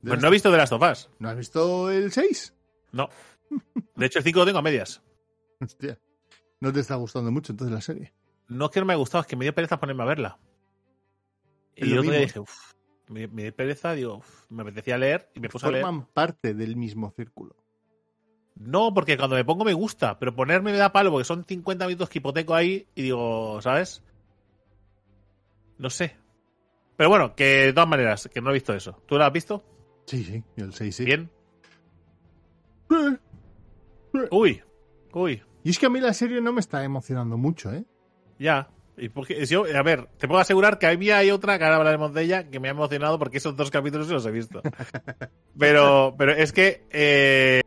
[0.03, 1.11] Pues no he visto de las tofas.
[1.19, 2.55] ¿No has visto el 6?
[2.91, 3.09] No.
[3.95, 5.01] De hecho, el 5 lo tengo a medias.
[5.59, 5.99] Hostia.
[6.59, 8.13] No te está gustando mucho entonces la serie.
[8.47, 10.39] No es que no me ha gustado, es que me dio pereza ponerme a verla.
[11.75, 12.11] Y mismo.
[12.11, 12.73] dije, uff,
[13.07, 15.83] me, me dio pereza, digo, uf, me apetecía leer y me puse a leer.
[15.83, 17.55] Forman parte del mismo círculo.
[18.55, 21.87] No, porque cuando me pongo me gusta, pero ponerme me da palo porque son 50
[21.87, 24.03] minutos que hipoteco ahí y digo, ¿sabes?
[25.77, 26.15] No sé.
[26.97, 29.01] Pero bueno, que de todas maneras, que no he visto eso.
[29.07, 29.63] ¿Tú lo has visto?
[30.05, 30.43] Sí, sí.
[30.57, 31.05] El 6 sí.
[31.05, 31.31] Bien.
[34.31, 34.61] Uy,
[35.13, 37.83] uy, Y es que a mí la serie no me está emocionando mucho, ¿eh?
[38.39, 38.69] ya.
[38.97, 41.77] Y porque yo, a ver, te puedo asegurar que a mí hay otra, que ahora
[41.77, 44.61] hablaremos de ella, que me ha emocionado porque esos dos capítulos los he visto.
[45.57, 47.61] Pero, pero es que eh,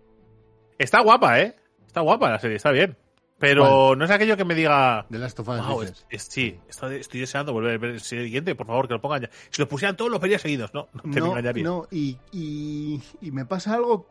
[0.78, 1.56] está guapa, ¿eh?
[1.86, 2.96] Está guapa la serie, está bien.
[3.38, 6.58] Pero no es aquello que me diga, De Last of Us, Wow, es- es- sí,
[6.68, 9.30] estoy, estoy deseando volver a ver el siguiente, por favor, que lo pongan ya.
[9.50, 13.30] Si lo pusieran todos los vería seguidos, no, no te No, no, y, y, y
[13.32, 14.06] me pasa algo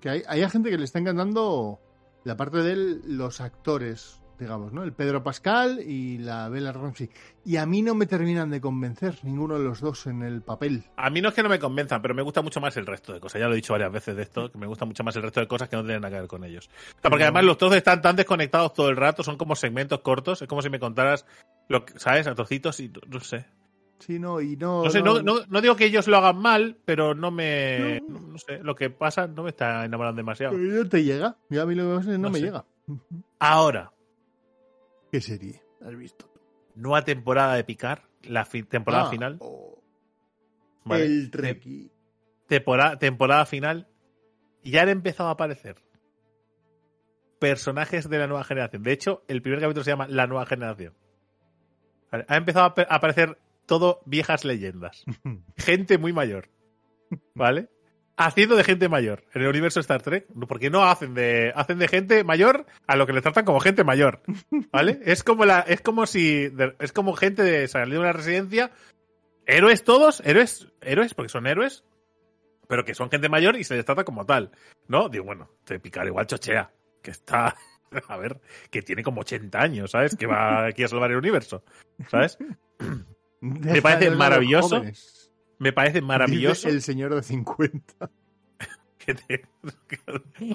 [0.00, 1.80] que hay, hay gente que le está encantando
[2.24, 4.84] la parte de él, los actores, digamos, ¿no?
[4.84, 7.10] El Pedro Pascal y la Bella Ramsey.
[7.44, 10.84] Y a mí no me terminan de convencer ninguno de los dos en el papel.
[10.96, 13.12] A mí no es que no me convenzan, pero me gusta mucho más el resto
[13.12, 13.40] de cosas.
[13.40, 15.40] Ya lo he dicho varias veces de esto, que me gusta mucho más el resto
[15.40, 16.68] de cosas que no tienen nada que ver con ellos.
[16.68, 20.00] O sea, porque además los trozos están tan desconectados todo el rato, son como segmentos
[20.00, 21.26] cortos, es como si me contaras,
[21.68, 22.26] lo que, ¿sabes?
[22.26, 23.46] A trocitos y no sé.
[24.00, 24.84] Sí, no, y no.
[24.84, 28.00] No sé, no, no, no digo que ellos lo hagan mal, pero no me...
[28.08, 30.56] No, sé, lo que pasa no me está enamorando demasiado.
[30.56, 31.36] no te llega.
[31.50, 32.44] Yo a mí lo que pasa es que no, me sé.
[32.46, 32.64] llega.
[33.40, 33.92] Ahora,
[35.10, 36.30] ¿Qué serie has visto?
[36.74, 39.36] nueva temporada de Picar, la fi- temporada Ah, final.
[39.40, 39.82] oh,
[40.84, 41.04] ¿vale?
[41.06, 41.90] El Treki.
[42.46, 43.88] temporada, temporada final
[44.62, 45.76] ya han empezado a aparecer
[47.40, 48.82] personajes de la nueva generación.
[48.82, 50.94] De hecho, el primer capítulo se llama La nueva generación.
[52.10, 52.24] ¿Vale?
[52.28, 53.38] Ha empezado a aparecer
[53.68, 55.04] todo viejas leyendas.
[55.56, 56.48] Gente muy mayor.
[57.34, 57.68] ¿Vale?
[58.16, 60.26] Haciendo de gente mayor en el universo Star Trek.
[60.48, 61.52] Porque no hacen de.
[61.54, 64.22] hacen de gente mayor a lo que le tratan como gente mayor.
[64.72, 64.98] ¿Vale?
[65.04, 65.60] Es como la.
[65.60, 66.50] Es como si.
[66.80, 68.72] es como gente de salir de una residencia.
[69.46, 71.84] Héroes todos, héroes, héroes, porque son héroes,
[72.66, 74.50] pero que son gente mayor y se les trata como tal.
[74.88, 75.08] ¿No?
[75.08, 77.56] Digo, bueno, te picar igual chochea, que está,
[78.08, 78.40] a ver,
[78.70, 80.16] que tiene como 80 años, ¿sabes?
[80.16, 81.62] Que va aquí a salvar el universo,
[82.10, 82.36] ¿sabes?
[83.40, 84.82] Deja parece maravilloso.
[85.58, 86.68] Me parece maravilloso.
[86.68, 88.10] Dice el señor de 50.
[88.98, 89.42] que te-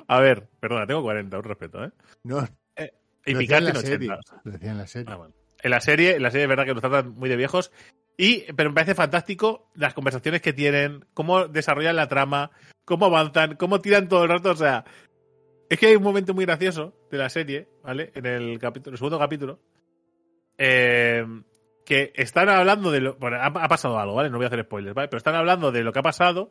[0.07, 1.91] A ver, perdona, tengo 40, un respeto, ¿eh?
[2.23, 2.47] No,
[3.25, 4.09] Y lo decía Picard en la tiene serie.
[4.11, 4.41] 80.
[4.43, 5.13] Lo decía en la serie.
[5.13, 5.33] Ah, bueno.
[5.61, 7.71] En la serie, en la serie es verdad que nos tratan muy de viejos.
[8.17, 12.51] Y, pero me parece fantástico las conversaciones que tienen, cómo desarrollan la trama,
[12.85, 14.51] cómo avanzan, cómo tiran todo el rato.
[14.51, 14.83] O sea,
[15.69, 18.11] es que hay un momento muy gracioso de la serie, ¿vale?
[18.13, 19.59] En el capítulo, el segundo capítulo.
[20.57, 21.25] eh,
[21.85, 23.15] que están hablando de lo.
[23.15, 24.29] Bueno, ha, pasado algo, ¿vale?
[24.29, 25.07] No voy a hacer spoilers, ¿vale?
[25.07, 26.49] Pero están hablando de lo que ha pasado.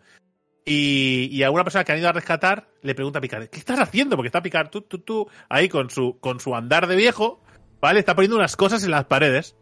[0.64, 3.58] Y, y a una persona que han ido a rescatar le pregunta a Picard, ¿qué
[3.58, 4.14] estás haciendo?
[4.14, 7.42] Porque está Picard, tú, tú, tú, ahí con su, con su andar de viejo,
[7.80, 7.98] ¿vale?
[7.98, 9.56] Está poniendo unas cosas en las paredes,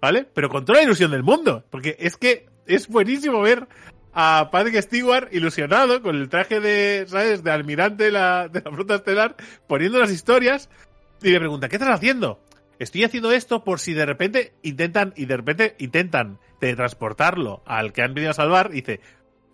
[0.00, 0.26] ¿vale?
[0.32, 1.64] Pero con toda la ilusión del mundo.
[1.70, 3.68] Porque es que es buenísimo ver
[4.14, 7.44] a Patrick Stewart ilusionado con el traje de, ¿sabes?
[7.44, 10.70] De almirante de la, de la flota estelar, poniendo las historias.
[11.22, 12.40] Y le pregunta, ¿qué estás haciendo?
[12.78, 18.02] Estoy haciendo esto por si de repente intentan, y de repente intentan teletransportarlo al que
[18.02, 19.00] han venido a salvar, y dice,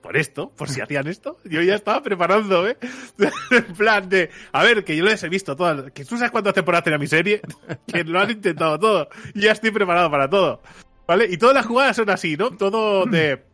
[0.03, 2.77] por esto, por si hacían esto, yo ya estaba preparando, ¿eh?
[3.51, 6.55] en plan de, a ver, que yo les he visto todas, que tú sabes cuántas
[6.55, 7.41] temporadas tenía mi serie,
[7.87, 10.61] que lo han intentado todo, y ya estoy preparado para todo,
[11.07, 11.27] ¿vale?
[11.31, 12.51] Y todas las jugadas son así, ¿no?
[12.57, 13.45] Todo de,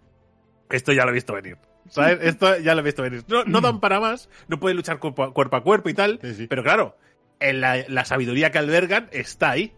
[0.71, 1.59] esto ya lo he visto venir.
[1.91, 2.19] ¿Sabes?
[2.21, 3.25] Esto ya lo he visto venir.
[3.29, 6.19] No, no dan para más, no pueden luchar cuerpo a cuerpo, a cuerpo y tal,
[6.23, 6.47] Sí, sí.
[6.47, 6.97] pero claro,
[7.41, 9.73] en la, la sabiduría que albergan está ahí.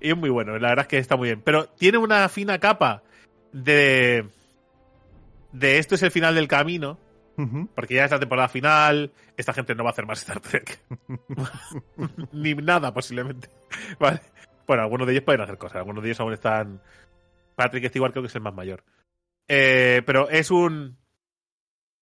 [0.00, 1.42] Y es muy bueno, la verdad es que está muy bien.
[1.42, 3.02] Pero tiene una fina capa
[3.52, 4.26] de.
[5.52, 6.98] de esto es el final del camino.
[7.74, 9.12] Porque ya es la temporada final.
[9.36, 10.78] Esta gente no va a hacer más Star Trek.
[12.32, 13.48] Ni nada, posiblemente.
[13.98, 14.20] Vale.
[14.66, 15.78] Bueno, algunos de ellos pueden hacer cosas.
[15.78, 16.80] Algunos de ellos aún están.
[17.56, 18.84] Patrick Stewart creo que es el más mayor.
[19.48, 20.98] Eh, pero es un.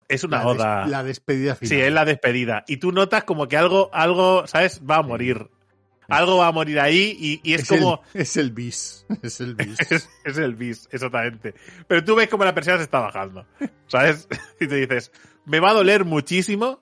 [0.09, 0.87] Es una La des- oda.
[0.87, 1.69] La despedida final.
[1.69, 2.65] Sí, es la despedida.
[2.67, 4.81] Y tú notas como que algo, algo, ¿sabes?
[4.89, 5.49] Va a morir.
[6.07, 8.01] Algo va a morir ahí y, y es, como.
[8.15, 9.05] El, es el bis.
[9.21, 9.79] Es el bis.
[9.91, 11.53] Es, es el bis, exactamente.
[11.87, 13.45] Pero tú ves como la persiana se está bajando.
[13.87, 14.27] ¿Sabes?
[14.59, 15.11] Y te dices,
[15.45, 16.81] me va a doler muchísimo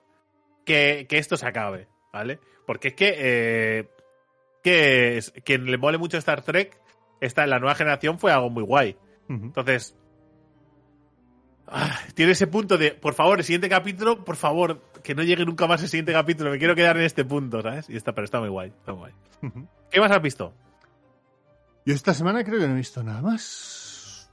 [0.64, 1.86] que, que esto se acabe.
[2.12, 2.40] ¿Vale?
[2.66, 3.14] Porque es que.
[3.16, 3.88] Eh,
[4.64, 6.80] que es- quien le mole mucho Star Trek,
[7.20, 8.96] está en la nueva generación fue algo muy guay.
[9.28, 9.94] Entonces,
[11.70, 15.44] ah, tiene ese punto de, por favor, el siguiente capítulo, por favor, que no llegue
[15.44, 17.88] nunca más el siguiente capítulo, me quiero quedar en este punto, ¿sabes?
[17.88, 19.10] Y está, pero está muy guay, está muy
[19.42, 19.66] guay.
[19.90, 20.52] ¿Qué más has visto?
[21.84, 24.30] Yo esta semana creo que no he visto nada más.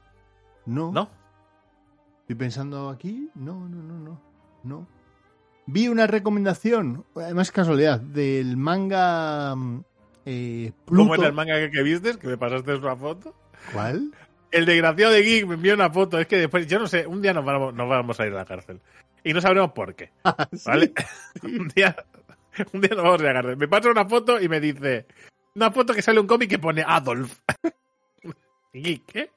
[0.66, 0.92] No.
[0.92, 1.10] ¿No?
[2.22, 3.30] Estoy pensando aquí.
[3.36, 4.22] No, no, no, no.
[4.64, 4.88] No.
[5.68, 9.84] Vi una recomendación, además casualidad, del manga mm,
[10.26, 11.04] eh, Pluto.
[11.04, 12.18] ¿Cómo era el manga que, que viste?
[12.18, 13.36] Que me pasaste una foto.
[13.72, 14.12] ¿Cuál?
[14.56, 16.18] El desgraciado de Geek me envió una foto.
[16.18, 18.38] Es que después, yo no sé, un día nos vamos, nos vamos a ir a
[18.38, 18.80] la cárcel.
[19.22, 20.12] Y no sabremos por qué.
[20.54, 20.64] Sí.
[20.66, 20.94] ¿Vale?
[21.44, 21.94] un día,
[22.72, 23.58] un día nos vamos a ir a la cárcel.
[23.58, 25.08] Me pasa una foto y me dice,
[25.56, 27.38] una foto que sale un cómic que pone Adolf.
[28.74, 29.32] Geek, ¿eh?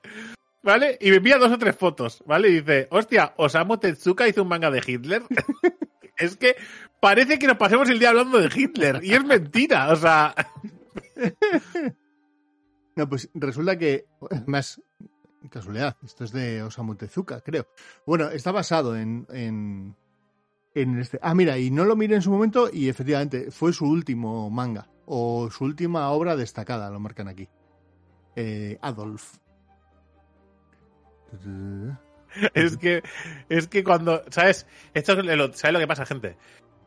[0.62, 0.96] ¿Vale?
[1.00, 2.50] Y me envía dos o tres fotos, ¿vale?
[2.50, 5.22] Y dice, hostia, Osamu Tezuka hizo un manga de Hitler.
[6.16, 6.54] es que
[7.00, 9.00] parece que nos pasemos el día hablando de Hitler.
[9.02, 10.32] Y es mentira, o sea...
[12.98, 14.06] No, pues resulta que,
[14.46, 14.82] más
[15.50, 17.68] casualidad, esto es de Osamu Tezuka, creo.
[18.04, 19.94] Bueno, está basado en, en,
[20.74, 21.20] en este.
[21.22, 24.88] Ah, mira, y no lo miré en su momento y efectivamente fue su último manga
[25.06, 27.48] o su última obra destacada, lo marcan aquí.
[28.34, 29.36] Eh, Adolf.
[32.52, 33.02] Es que,
[33.48, 34.66] es que cuando, ¿sabes?
[34.92, 36.36] Esto es lo, ¿sabes lo que pasa, gente?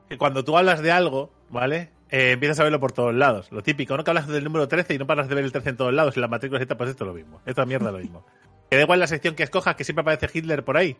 [0.07, 1.89] Que cuando tú hablas de algo, ¿vale?
[2.12, 3.51] Eh, empiezas a verlo por todos lados.
[3.51, 5.70] Lo típico, no que hablas del número 13 y no paras de ver el 13
[5.70, 6.18] en todos lados.
[6.18, 7.41] Y la matrícula Z, pues esto es lo mismo.
[7.45, 8.26] Esta mierda es lo mismo.
[8.70, 10.97] Que da igual la sección que escojas, que siempre aparece Hitler por ahí.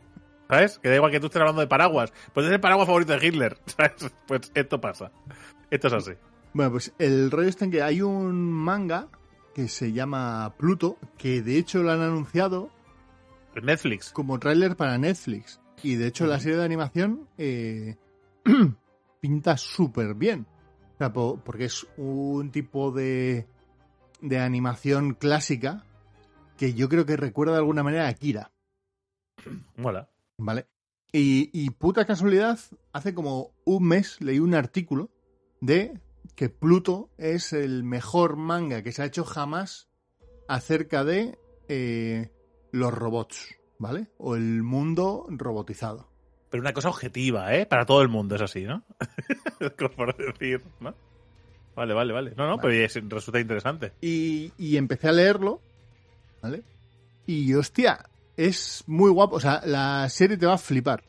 [0.50, 0.80] ¿Sabes?
[0.80, 2.14] Que da igual que tú estés hablando de paraguas.
[2.34, 3.58] Pues es el paraguas favorito de Hitler.
[3.66, 4.12] ¿Sabes?
[4.26, 5.12] Pues esto pasa.
[5.70, 6.12] Esto es así.
[6.54, 9.08] Bueno, pues el rollo está en que hay un manga
[9.54, 12.70] que se llama Pluto, que de hecho lo han anunciado
[13.62, 14.12] Netflix.
[14.12, 15.60] como tráiler para Netflix.
[15.84, 17.98] Y de hecho la serie de animación eh,
[19.20, 20.46] pinta súper bien.
[21.02, 23.48] O sea, po- porque es un tipo de,
[24.22, 25.84] de animación clásica
[26.58, 28.52] que yo creo que recuerda de alguna manera a Akira.
[29.78, 30.12] Mola.
[30.38, 30.68] ¿Vale?
[31.12, 32.60] Y, y puta casualidad,
[32.94, 35.10] hace como un mes leí un artículo
[35.60, 36.00] de
[36.36, 39.90] que Pluto es el mejor manga que se ha hecho jamás
[40.48, 42.30] acerca de eh,
[42.72, 44.06] los robots, ¿vale?
[44.20, 46.11] O el mundo robotizado.
[46.52, 47.66] Pero una cosa objetiva, ¿eh?
[47.66, 48.84] Para todo el mundo es así, ¿no?
[49.96, 50.94] Por decir, ¿no?
[51.76, 52.34] Vale, vale, vale.
[52.36, 52.62] No, no, Vale.
[52.62, 53.94] pero es- resulta interesante.
[54.02, 55.62] Y, y empecé a leerlo,
[56.44, 56.62] ¿vale?
[57.26, 58.04] Y hostia,
[58.36, 59.38] es muy guapo.
[59.38, 61.02] O sea, la serie te va a flipar.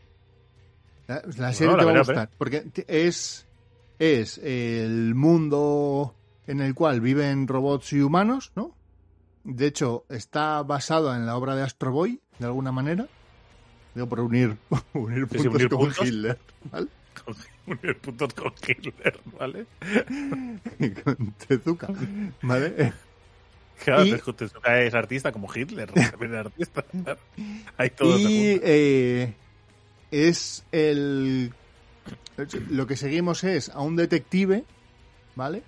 [1.09, 2.31] La, la serie la te va a gustar.
[2.39, 3.45] Porque es,
[3.99, 6.15] es el mundo
[6.47, 8.77] en el cual viven robots y humanos, ¿no?
[9.43, 13.09] De hecho, está basado en la obra de Astro Boy, de alguna manera.
[13.95, 14.57] Digo, por unir,
[14.95, 16.07] unir sí, puntos unir con puntos.
[16.09, 16.39] Hitler,
[16.71, 16.87] ¿vale?
[17.25, 17.37] Con
[17.67, 19.67] unir puntos con Hitler, ¿vale?
[21.05, 21.89] con Tezuka,
[22.43, 22.93] ¿vale?
[23.85, 26.83] Claro, Y- te- Tezuka es artista como Hitler, también es artista.
[26.83, 27.21] claro.
[27.77, 29.35] Ahí todo Y eh,
[30.11, 31.53] es el.
[32.71, 34.65] Lo que seguimos es a un detective,
[35.37, 35.63] ¿vale?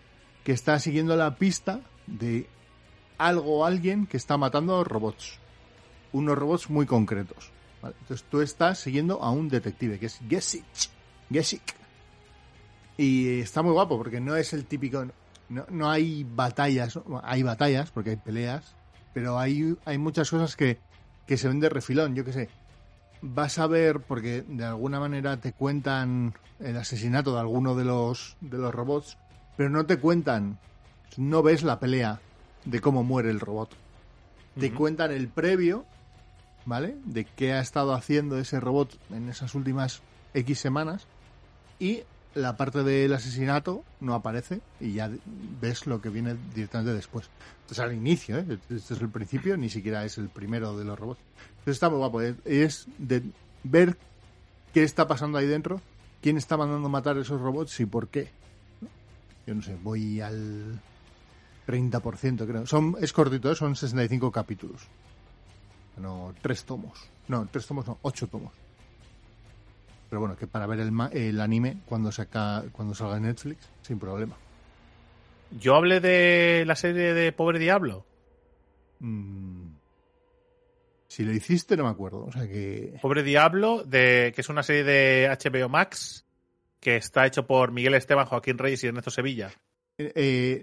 [0.44, 2.46] Que está siguiendo la pista de
[3.18, 5.38] algo o alguien que está matando robots.
[6.12, 7.50] Unos robots muy concretos.
[7.84, 7.96] ¿Vale?
[8.00, 10.64] Entonces tú estás siguiendo a un detective que es Gesic.
[11.30, 11.62] Gesic.
[12.96, 15.04] Y está muy guapo porque no es el típico.
[15.50, 16.96] No, no hay batallas.
[16.96, 17.20] ¿no?
[17.22, 18.74] Hay batallas porque hay peleas.
[19.12, 20.78] Pero hay, hay muchas cosas que,
[21.26, 22.14] que se ven de refilón.
[22.14, 22.48] Yo qué sé.
[23.20, 28.36] Vas a ver, porque de alguna manera te cuentan el asesinato de alguno de los,
[28.40, 29.18] de los robots,
[29.56, 30.58] pero no te cuentan,
[31.16, 32.20] no ves la pelea
[32.64, 33.70] de cómo muere el robot.
[34.58, 35.84] Te cuentan el previo,
[36.66, 36.96] ¿vale?
[37.04, 40.02] De qué ha estado haciendo ese robot en esas últimas
[40.34, 41.06] X semanas.
[41.78, 42.02] Y
[42.34, 45.10] la parte del asesinato no aparece y ya
[45.60, 47.28] ves lo que viene directamente después.
[47.62, 48.58] Entonces al inicio, ¿eh?
[48.70, 51.20] Este es el principio, ni siquiera es el primero de los robots.
[51.58, 52.20] Entonces está muy guapo.
[52.20, 53.22] Es, es de
[53.62, 53.96] ver
[54.72, 55.80] qué está pasando ahí dentro,
[56.20, 58.30] quién está mandando matar esos robots y por qué.
[59.46, 60.80] Yo no sé, voy al
[61.66, 62.66] 30% creo.
[62.66, 63.54] Son, es cortito, ¿eh?
[63.54, 64.82] son 65 capítulos.
[65.98, 67.08] No, tres tomos.
[67.28, 68.52] No, tres tomos no, ocho tomos.
[70.08, 73.98] Pero bueno, que para ver el, el anime cuando saca cuando salga en Netflix, sin
[73.98, 74.36] problema.
[75.50, 78.04] Yo hablé de la serie de Pobre Diablo.
[79.00, 79.68] Mm.
[81.06, 82.24] Si lo hiciste, no me acuerdo.
[82.24, 82.98] O sea que.
[83.00, 86.26] Pobre Diablo, de, que es una serie de HBO Max
[86.80, 89.50] que está hecho por Miguel Esteban, Joaquín Reyes y Ernesto Sevilla.
[89.96, 90.62] eh, eh,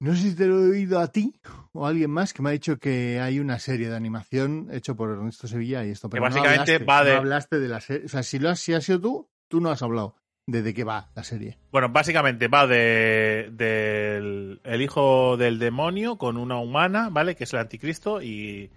[0.00, 1.34] no sé si te lo he oído a ti
[1.72, 4.96] o a alguien más que me ha dicho que hay una serie de animación hecho
[4.96, 6.10] por Ernesto Sevilla y esto.
[6.10, 8.06] Pero no básicamente hablaste, va de- no hablaste de la serie.
[8.06, 10.74] O sea, si, lo has, si has sido tú, tú no has hablado de de
[10.74, 11.58] qué va la serie.
[11.70, 17.36] Bueno, básicamente va de del el hijo del demonio con una humana, ¿vale?
[17.36, 18.70] Que es el anticristo y,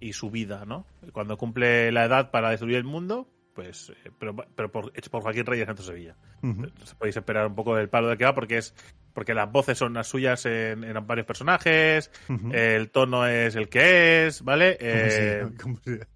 [0.00, 0.86] y su vida, ¿no?
[1.12, 5.22] Cuando cumple la edad para destruir el mundo, pues, eh, pero, pero por, hecho por
[5.22, 6.14] Joaquín Reyes Ernesto Sevilla.
[6.42, 8.74] Entonces podéis esperar un poco del palo de que va porque es
[9.18, 12.08] porque las voces son las suyas en, en varios personajes,
[12.52, 14.76] el tono es el que es, ¿vale?
[14.78, 16.06] ¿Cómo Eh, se- cómo se-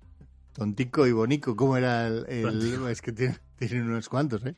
[0.53, 2.25] Tontico y Bonico, ¿cómo era el...?
[2.29, 4.55] el- es que tiene, tienen unos cuantos, ¿eh?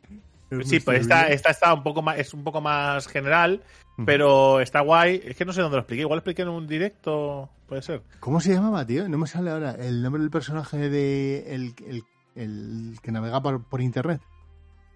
[0.62, 3.62] Sí, pues esta, esta está un poco más, es un poco más general,
[4.04, 5.22] pero está guay.
[5.24, 6.02] Es que no sé dónde lo expliqué.
[6.02, 8.02] Igual lo expliqué en un directo, puede ser.
[8.20, 9.08] ¿Cómo se llamaba, tío?
[9.08, 12.02] No me sale ahora el nombre del personaje de el, el,
[12.34, 14.20] el que navega por, por internet.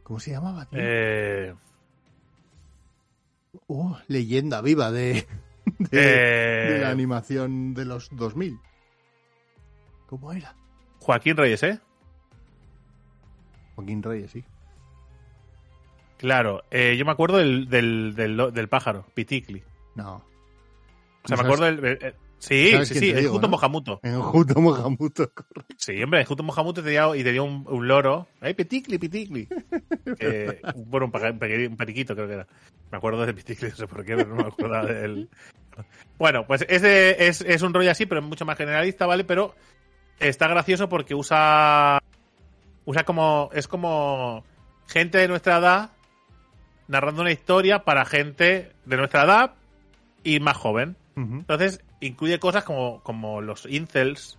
[0.02, 0.80] ¿Cómo se llamaba, tío?
[0.82, 1.54] Eh,
[3.68, 5.26] Oh, leyenda viva de,
[5.78, 8.58] de, eh, de la animación de los 2000.
[10.06, 10.54] ¿Cómo era?
[11.00, 11.78] Joaquín Reyes, ¿eh?
[13.74, 14.44] Joaquín Reyes, sí.
[16.16, 19.62] Claro, eh, yo me acuerdo del, del, del, del pájaro, Piticli.
[19.94, 20.14] No.
[21.22, 22.14] O sea, ¿No me sabes- acuerdo del.
[22.38, 23.52] Sí, sí, sí, es digo, Juto no?
[23.52, 24.00] Mojamuto.
[24.02, 25.74] En Juto Mojamuto, correcto.
[25.76, 28.28] Sí, hombre, Juto Mojamuto te dio, y te dio un, un loro.
[28.40, 29.48] ¡Ay, Piticli, Piticli!
[30.20, 32.46] Eh, bueno, un, periquito creo que era.
[32.90, 35.28] Me acuerdo de Piticli, no sé por qué, pero no me acuerdo del.
[36.18, 39.24] Bueno, pues ese es, es un rollo así, pero mucho más generalista, ¿vale?
[39.24, 39.54] Pero
[40.18, 42.00] está gracioso porque usa.
[42.84, 43.50] Usa como.
[43.52, 44.44] Es como.
[44.86, 45.90] Gente de nuestra edad
[46.88, 49.54] narrando una historia para gente de nuestra edad
[50.24, 50.96] y más joven.
[51.16, 54.38] Entonces, incluye cosas como, como los incels,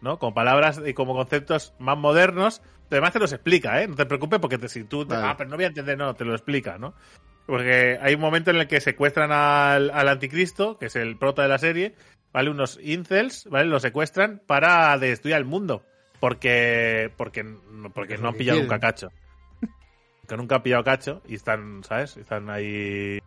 [0.00, 0.18] ¿no?
[0.18, 2.60] Como palabras y como conceptos más modernos.
[2.88, 3.88] Pero además te los explica, ¿eh?
[3.88, 5.04] No te preocupes porque te- si tú...
[5.06, 5.26] te- Vale.
[5.28, 6.94] ah, pero no voy a entender, no, te lo explica, ¿no?
[7.46, 11.42] Porque hay un momento en el que secuestran al, al anticristo, que es el prota
[11.42, 11.94] de la serie,
[12.32, 12.50] ¿vale?
[12.50, 13.66] Unos incels, ¿vale?
[13.68, 15.84] Lo secuestran para destruir al mundo.
[16.20, 17.44] Porque, porque,
[17.94, 18.62] porque no han pillado quieren.
[18.70, 19.12] nunca cacho.
[20.28, 22.16] Que nunca han pillado cacho y están, ¿sabes?
[22.18, 23.18] Están ahí...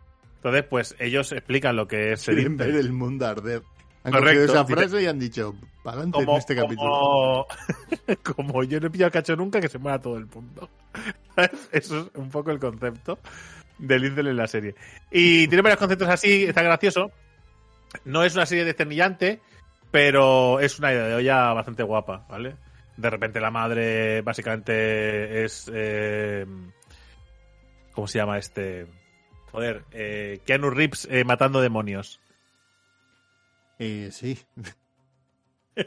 [0.42, 3.62] Entonces, pues ellos explican lo que es el mundo arder.
[4.02, 4.40] Han Correcto.
[4.40, 7.46] cogido esa frase y han dicho, para adelante en como, este capítulo.
[8.24, 10.68] como, yo no he pillado cacho nunca, que se muera todo el mundo.
[11.70, 13.20] Eso es un poco el concepto
[13.78, 14.74] del Incel en la serie.
[15.12, 17.12] Y tiene varios conceptos así, está gracioso.
[18.04, 19.40] No es una serie desternillante,
[19.92, 22.56] pero es una idea de olla bastante guapa, ¿vale?
[22.96, 25.70] De repente la madre básicamente es...
[25.72, 26.44] eh,
[27.92, 28.88] ¿Cómo se llama este?
[29.52, 32.20] Joder, eh, Keanu Reeves eh, matando demonios.
[33.78, 34.38] Eh, sí.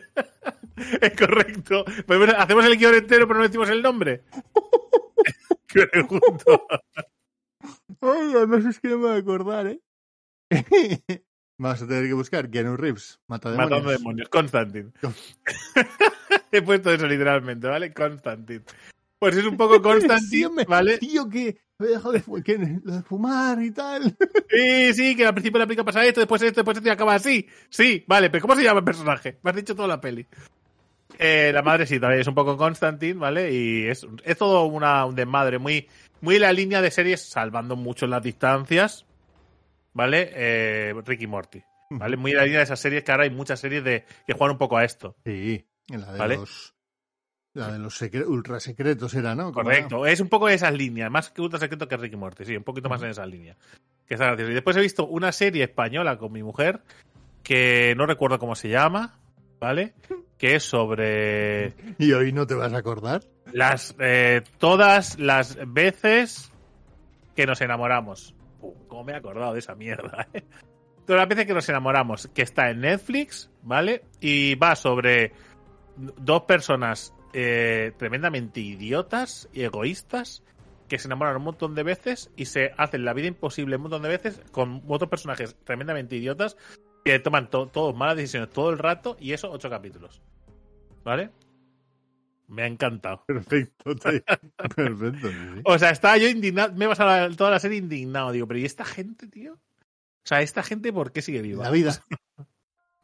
[1.01, 1.85] Es correcto.
[2.05, 4.23] Podemos- Hacemos el guion entero, pero no decimos el nombre.
[5.67, 6.67] Qué pregunto.
[8.01, 9.79] Ay, además es que no me voy a acordar, ¿eh?
[11.57, 13.71] Vamos a tener que buscar Keanu Reeves, mata demonios.
[13.71, 14.27] Matando demonios.
[14.29, 14.91] Constantine.
[16.51, 17.93] He puesto eso literalmente, ¿vale?
[17.93, 18.63] Constantine.
[19.25, 20.65] Pues es un poco Constantine.
[20.67, 20.97] ¿vale?
[20.99, 24.15] Tío, que dejado de, que- lo de fumar y tal.
[24.49, 27.15] Sí, sí, que al principio la película pasa esto, después esto, después esto y acaba
[27.15, 27.47] así.
[27.69, 29.37] Sí, vale, pero ¿cómo se llama el personaje?
[29.41, 30.25] Me has dicho toda la peli.
[31.17, 33.51] Eh, la madre sí, también es un poco Constantine, ¿vale?
[33.51, 35.89] Y es, es todo una, un desmadre, muy,
[36.21, 39.05] muy la línea de series, salvando mucho las distancias,
[39.93, 40.29] ¿vale?
[40.33, 42.15] Eh, Ricky Morty, ¿vale?
[42.15, 44.59] Muy la línea de esas series que ahora hay muchas series de, que juegan un
[44.59, 45.15] poco a esto.
[45.25, 46.35] Sí, la de ¿Vale?
[46.37, 46.74] los...
[47.55, 49.45] La de los secre- ultra secretos era, ¿no?
[49.51, 52.45] ¿Cómo Correcto, es un poco de esas líneas, más que Ultra Secreto que Ricky Morty,
[52.45, 53.55] sí, un poquito más en esa línea.
[54.05, 54.51] Que está gracioso.
[54.51, 56.81] Y después he visto una serie española con mi mujer,
[57.43, 59.17] que no recuerdo cómo se llama,
[59.59, 59.93] ¿vale?
[60.37, 61.73] Que es sobre?
[61.97, 63.21] ¿Y hoy no te vas a acordar?
[63.53, 66.51] las eh, todas las veces
[67.35, 68.35] que nos enamoramos.
[68.87, 70.27] ¿Cómo me he acordado de esa mierda?
[70.33, 70.43] eh?
[71.05, 74.03] Todas las veces que nos enamoramos, que está en Netflix, ¿vale?
[74.19, 75.31] Y va sobre
[75.95, 80.41] dos personas eh, tremendamente idiotas y egoístas
[80.87, 84.03] que se enamoran un montón de veces y se hacen la vida imposible un montón
[84.03, 86.55] de veces con otros personajes tremendamente idiotas
[87.03, 90.21] que toman to- todos malas decisiones todo el rato y eso ocho capítulos.
[91.03, 91.29] ¿Vale?
[92.47, 93.23] Me ha encantado.
[93.27, 94.21] Perfecto, tío.
[94.75, 95.27] Perfecto.
[95.65, 98.31] O sea, estaba yo indignado, me he pasado toda la serie indignado.
[98.31, 99.53] Digo, pero ¿y esta gente, tío?
[99.55, 101.63] O sea, ¿esta gente por qué sigue viva?
[101.65, 101.91] La vida.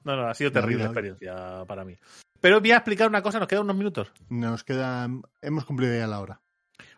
[0.03, 1.95] No, no, ha sido La terrible experiencia para mí.
[2.41, 4.11] Pero voy a explicar una cosa, nos quedan unos minutos.
[4.29, 5.07] Nos queda...
[5.41, 6.41] Hemos cumplido ya la hora.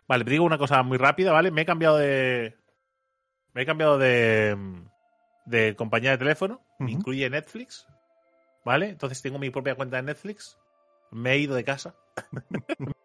[0.08, 1.50] Vale, te digo una cosa muy rápida, ¿vale?
[1.50, 2.56] Me he cambiado de.
[3.52, 4.56] Me he cambiado de.
[5.46, 6.60] de compañía de teléfono.
[6.78, 6.88] Ujú.
[6.90, 7.86] incluye Netflix.
[8.64, 8.88] ¿Vale?
[8.90, 10.58] Entonces tengo mi propia cuenta de Netflix.
[11.10, 11.94] Me he ido de casa.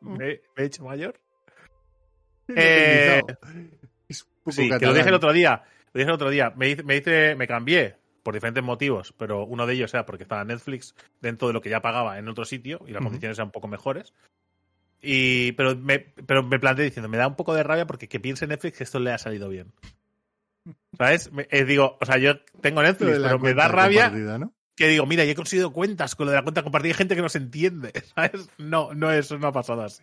[0.00, 1.18] me, he- me he hecho mayor.
[2.48, 3.22] Eh,
[4.08, 5.62] Es un poco Sí, que lo dije el otro día.
[5.92, 6.52] Lo dije el otro día.
[6.56, 10.24] Me hice, me, hice- me cambié por diferentes motivos, pero uno de ellos era porque
[10.24, 13.46] estaba Netflix dentro de lo que ya pagaba en otro sitio y las condiciones eran
[13.48, 14.12] un poco mejores.
[15.00, 18.18] Y, pero, me, pero me planteé diciendo, me da un poco de rabia porque que
[18.18, 19.72] piense Netflix que esto le ha salido bien.
[20.98, 21.30] ¿Sabes?
[21.32, 24.10] Me- eh, digo, o sea, yo tengo Netflix, pero me da rabia
[24.74, 27.14] que digo, mira, ya he conseguido cuentas con lo de la cuenta compartida hay gente
[27.14, 27.92] que no se entiende.
[28.14, 28.48] ¿Sabes?
[28.58, 30.02] No, no, eso no ha pasado así.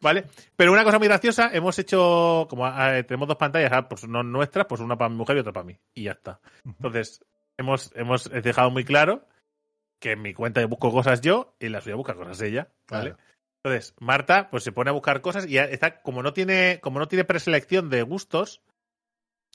[0.00, 0.26] ¿Vale?
[0.56, 4.22] Pero una cosa muy graciosa, hemos hecho, como eh, tenemos dos pantallas, ah, pues no
[4.22, 5.76] nuestras, pues una para mi mujer y otra para mí.
[5.92, 6.38] Y ya está.
[6.64, 7.20] Entonces,
[7.58, 9.26] hemos, hemos dejado muy claro
[10.00, 12.68] que en mi cuenta busco cosas yo y en la suya busca cosas ella.
[12.88, 13.10] ¿Vale?
[13.10, 13.22] Claro.
[13.64, 17.08] Entonces, Marta, pues se pone a buscar cosas y está, como no tiene, como no
[17.08, 18.62] tiene preselección de gustos,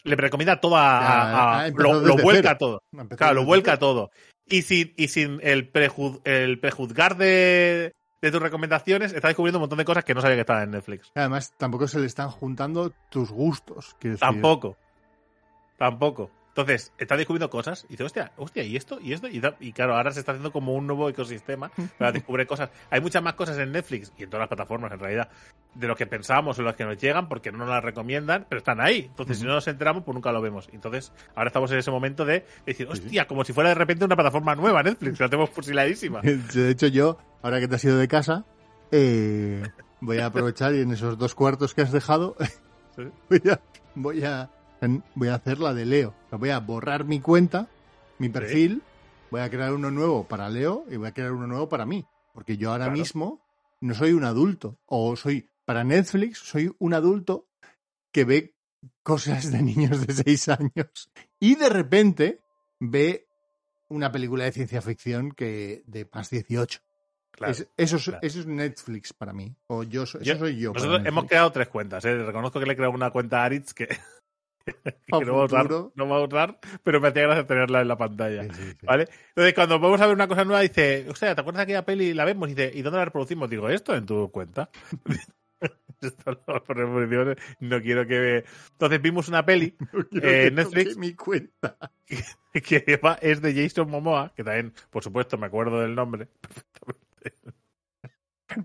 [0.03, 2.83] le recomienda todo a, Ya, a- a- ha empezado lo, vuelca todo.
[3.17, 4.11] Claro, lo vuelca todo.
[4.45, 9.61] Y sin, y sin el, prejuz- el prejuzgar de, de tus recomendaciones, está descubriendo un
[9.63, 11.09] montón de cosas que no sabía que estaban en Netflix.
[11.15, 13.95] Además, tampoco se le están juntando tus gustos.
[13.99, 14.19] quiero decir.
[15.77, 16.29] Tampoco.
[16.55, 18.99] Entonces, está descubriendo cosas y dice, hostia, hostia, ¿y esto?
[19.01, 19.27] ¿Y esto?
[19.27, 22.69] Y, da- y claro, ahora se está haciendo como un nuevo ecosistema para descubrir cosas.
[22.91, 25.29] Hay muchas más cosas en Netflix y en todas las plataformas, en realidad,
[25.73, 28.59] de lo que pensábamos o las que nos llegan porque no nos las recomiendan, pero
[28.59, 29.05] están ahí.
[29.09, 30.69] Entonces, si no nos enteramos, pues nunca lo vemos.
[30.71, 34.15] Entonces, ahora estamos en ese momento de decir, hostia, como si fuera de repente una
[34.15, 36.21] plataforma nueva, Netflix, la tenemos fusiladísima.
[36.53, 38.45] De hecho, yo, ahora que te has ido de casa,
[38.91, 39.63] eh,
[40.01, 42.35] voy a aprovechar y en esos dos cuartos que has dejado,
[42.95, 43.01] Sí.
[43.29, 43.59] voy a,
[43.95, 44.49] voy a, en-
[45.15, 46.13] voy a hacer la de Leo.
[46.25, 47.67] O sea, voy a borrar mi cuenta,
[48.19, 48.81] mi perfil,
[49.31, 52.05] voy a crear uno nuevo para Leo y voy a crear uno nuevo para mí.
[52.33, 52.97] Porque yo ahora Claro.
[52.99, 53.45] mismo
[53.81, 54.79] no soy un adulto.
[54.85, 57.47] O soy, para Netflix, soy un adulto
[58.11, 58.55] que ve
[59.03, 61.09] cosas de niños de 6 años
[61.39, 62.41] y de repente
[62.79, 63.27] ve
[63.89, 66.79] una película de ciencia ficción que de más 18.
[67.31, 67.51] Claro.
[67.51, 68.19] Es- eso, es, claro.
[68.21, 69.55] eso es Netflix para mí.
[69.67, 70.71] O yo, so- Yo- eso soy yo.
[70.73, 72.15] Nosotros hemos creado tres cuentas, ¿eh?
[72.15, 73.87] Reconozco que le he creado una cuenta a Aritz que,
[75.07, 75.91] que no, va a usar, futuro.
[75.95, 78.43] no va a usar, pero me hacía gracia tenerla en la pantalla.
[78.43, 78.85] Sí, sí, sí.
[78.85, 79.07] ¿Vale?
[79.29, 81.85] Entonces, cuando vamos a ver una cosa nueva, dice, o sea, ¿te acuerdas de aquella
[81.85, 82.13] peli?
[82.13, 83.49] La vemos y dice, ¿y dónde la reproducimos?
[83.49, 84.69] Digo, esto en tu cuenta.
[87.61, 88.43] No, quiero que...
[88.71, 89.73] Entonces vimos una peli
[90.11, 90.89] No Eh, Netflix.
[90.89, 91.77] toque mi cuenta.
[92.51, 96.27] que va- es de Jason Momoa, que también, por supuesto, me acuerdo del nombre.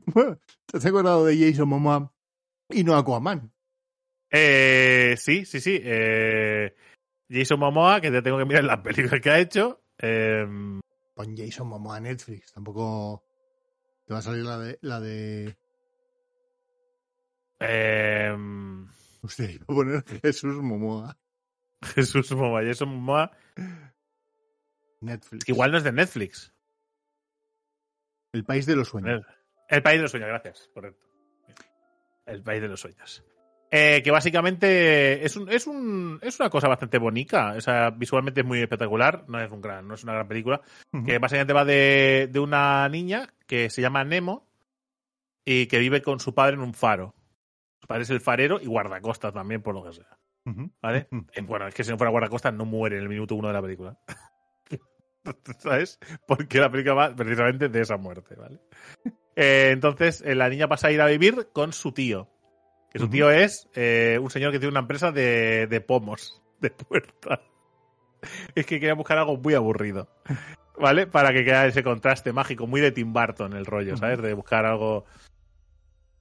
[0.07, 2.13] Bueno, ¿te has acordado de Jason Momoa
[2.71, 3.53] y no Aquaman?
[4.31, 5.81] Eh, sí, sí, sí.
[5.83, 6.74] eh,
[7.31, 9.83] Jason Momoa, que te tengo que mirar las películas que ha hecho.
[9.99, 10.47] eh,
[11.14, 12.53] Pon Jason Momoa a Netflix.
[12.53, 13.24] Tampoco
[14.07, 14.79] te va a salir la de...
[14.83, 15.57] La de...
[17.61, 18.37] eh,
[19.22, 21.18] Usted iba a poner Jesús Momoa.
[21.95, 23.31] Jesús Momoa, Jason Momoa.
[25.01, 25.49] Netflix.
[25.49, 26.53] Igual no es de Netflix.
[28.33, 29.24] El país de los sueños.
[29.70, 31.07] El País de los Sueños, gracias, correcto.
[32.24, 33.22] El País de los Sueños.
[33.71, 37.55] Eh, que básicamente es, un, es, un, es una cosa bastante bonita.
[37.57, 39.25] O sea, visualmente es muy espectacular.
[39.29, 40.61] No es, un gran, no es una gran película.
[41.05, 44.49] Que básicamente va de, de una niña que se llama Nemo
[45.45, 47.14] y que vive con su padre en un faro.
[47.81, 50.19] Su padre es el farero y guardacostas también, por lo que sea.
[50.81, 51.09] ¿Vale?
[51.43, 53.62] Bueno, es que si no fuera guardacostas no muere en el minuto uno de la
[53.62, 53.99] película.
[55.59, 55.99] ¿Sabes?
[56.27, 58.61] Porque la película va precisamente de esa muerte, ¿vale?
[59.41, 62.29] Eh, entonces, eh, la niña pasa a ir a vivir con su tío.
[62.91, 66.70] Que su tío es eh, un señor que tiene una empresa de, de pomos, de
[66.70, 67.41] puertas.
[68.55, 70.09] Es que quería buscar algo muy aburrido.
[70.80, 71.07] ¿Vale?
[71.07, 74.22] Para que quede ese contraste mágico, muy de Tim Burton el rollo, ¿sabes?
[74.22, 75.07] De buscar algo.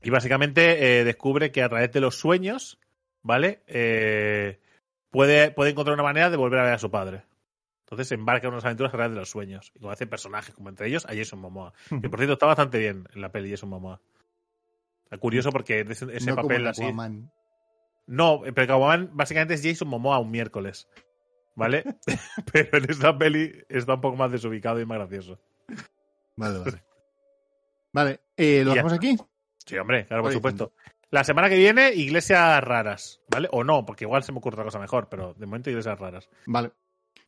[0.02, 2.80] Y básicamente eh, descubre que a través de los sueños,
[3.22, 3.62] ¿vale?
[3.68, 4.60] Eh,
[5.12, 7.24] puede, puede encontrar una manera de volver a ver a su padre.
[7.86, 9.72] Entonces se embarca en unas aventuras a través de los sueños.
[9.76, 11.74] Y conoce personajes, como entre ellos a Jason Momoa.
[12.02, 14.02] Que por cierto está bastante bien en la peli Jason Momoa.
[15.08, 16.84] Está curioso porque ese, no papel así.
[16.84, 17.32] Aquaman.
[18.08, 20.90] No, pero Aquaman básicamente es Jason Momoa un miércoles.
[21.56, 21.86] ¿Vale?
[22.52, 25.40] pero en esta peli está un poco más desubicado y más gracioso.
[26.36, 26.84] Vale, vale.
[27.94, 29.18] Vale, eh, ¿lo Ya dejamos aquí?
[29.66, 30.74] Sí, hombre, claro, por Oye, supuesto.
[31.10, 33.48] La semana que viene, iglesias raras, ¿vale?
[33.54, 36.30] O no, porque igual se me ocurre otra cosa mejor, pero de momento iglesias raras.
[36.46, 36.74] Vale,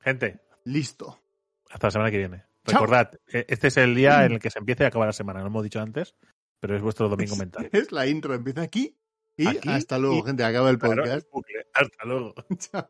[0.02, 1.18] Gente, listo.
[1.70, 2.44] hasta la semana que viene.
[2.66, 2.82] Chao.
[2.82, 5.40] Recordad, eh, este es el día en el que se empieza y acaba la semana,
[5.40, 6.14] lo hemos dicho antes,
[6.60, 7.70] pero es vuestro domingo mental.
[7.72, 8.98] Es la intro, empieza aquí
[9.38, 10.44] y Aquí hasta luego, y- gente.
[10.44, 11.28] Acaba el podcast.
[11.74, 12.34] Hasta luego.
[12.58, 12.90] Chao.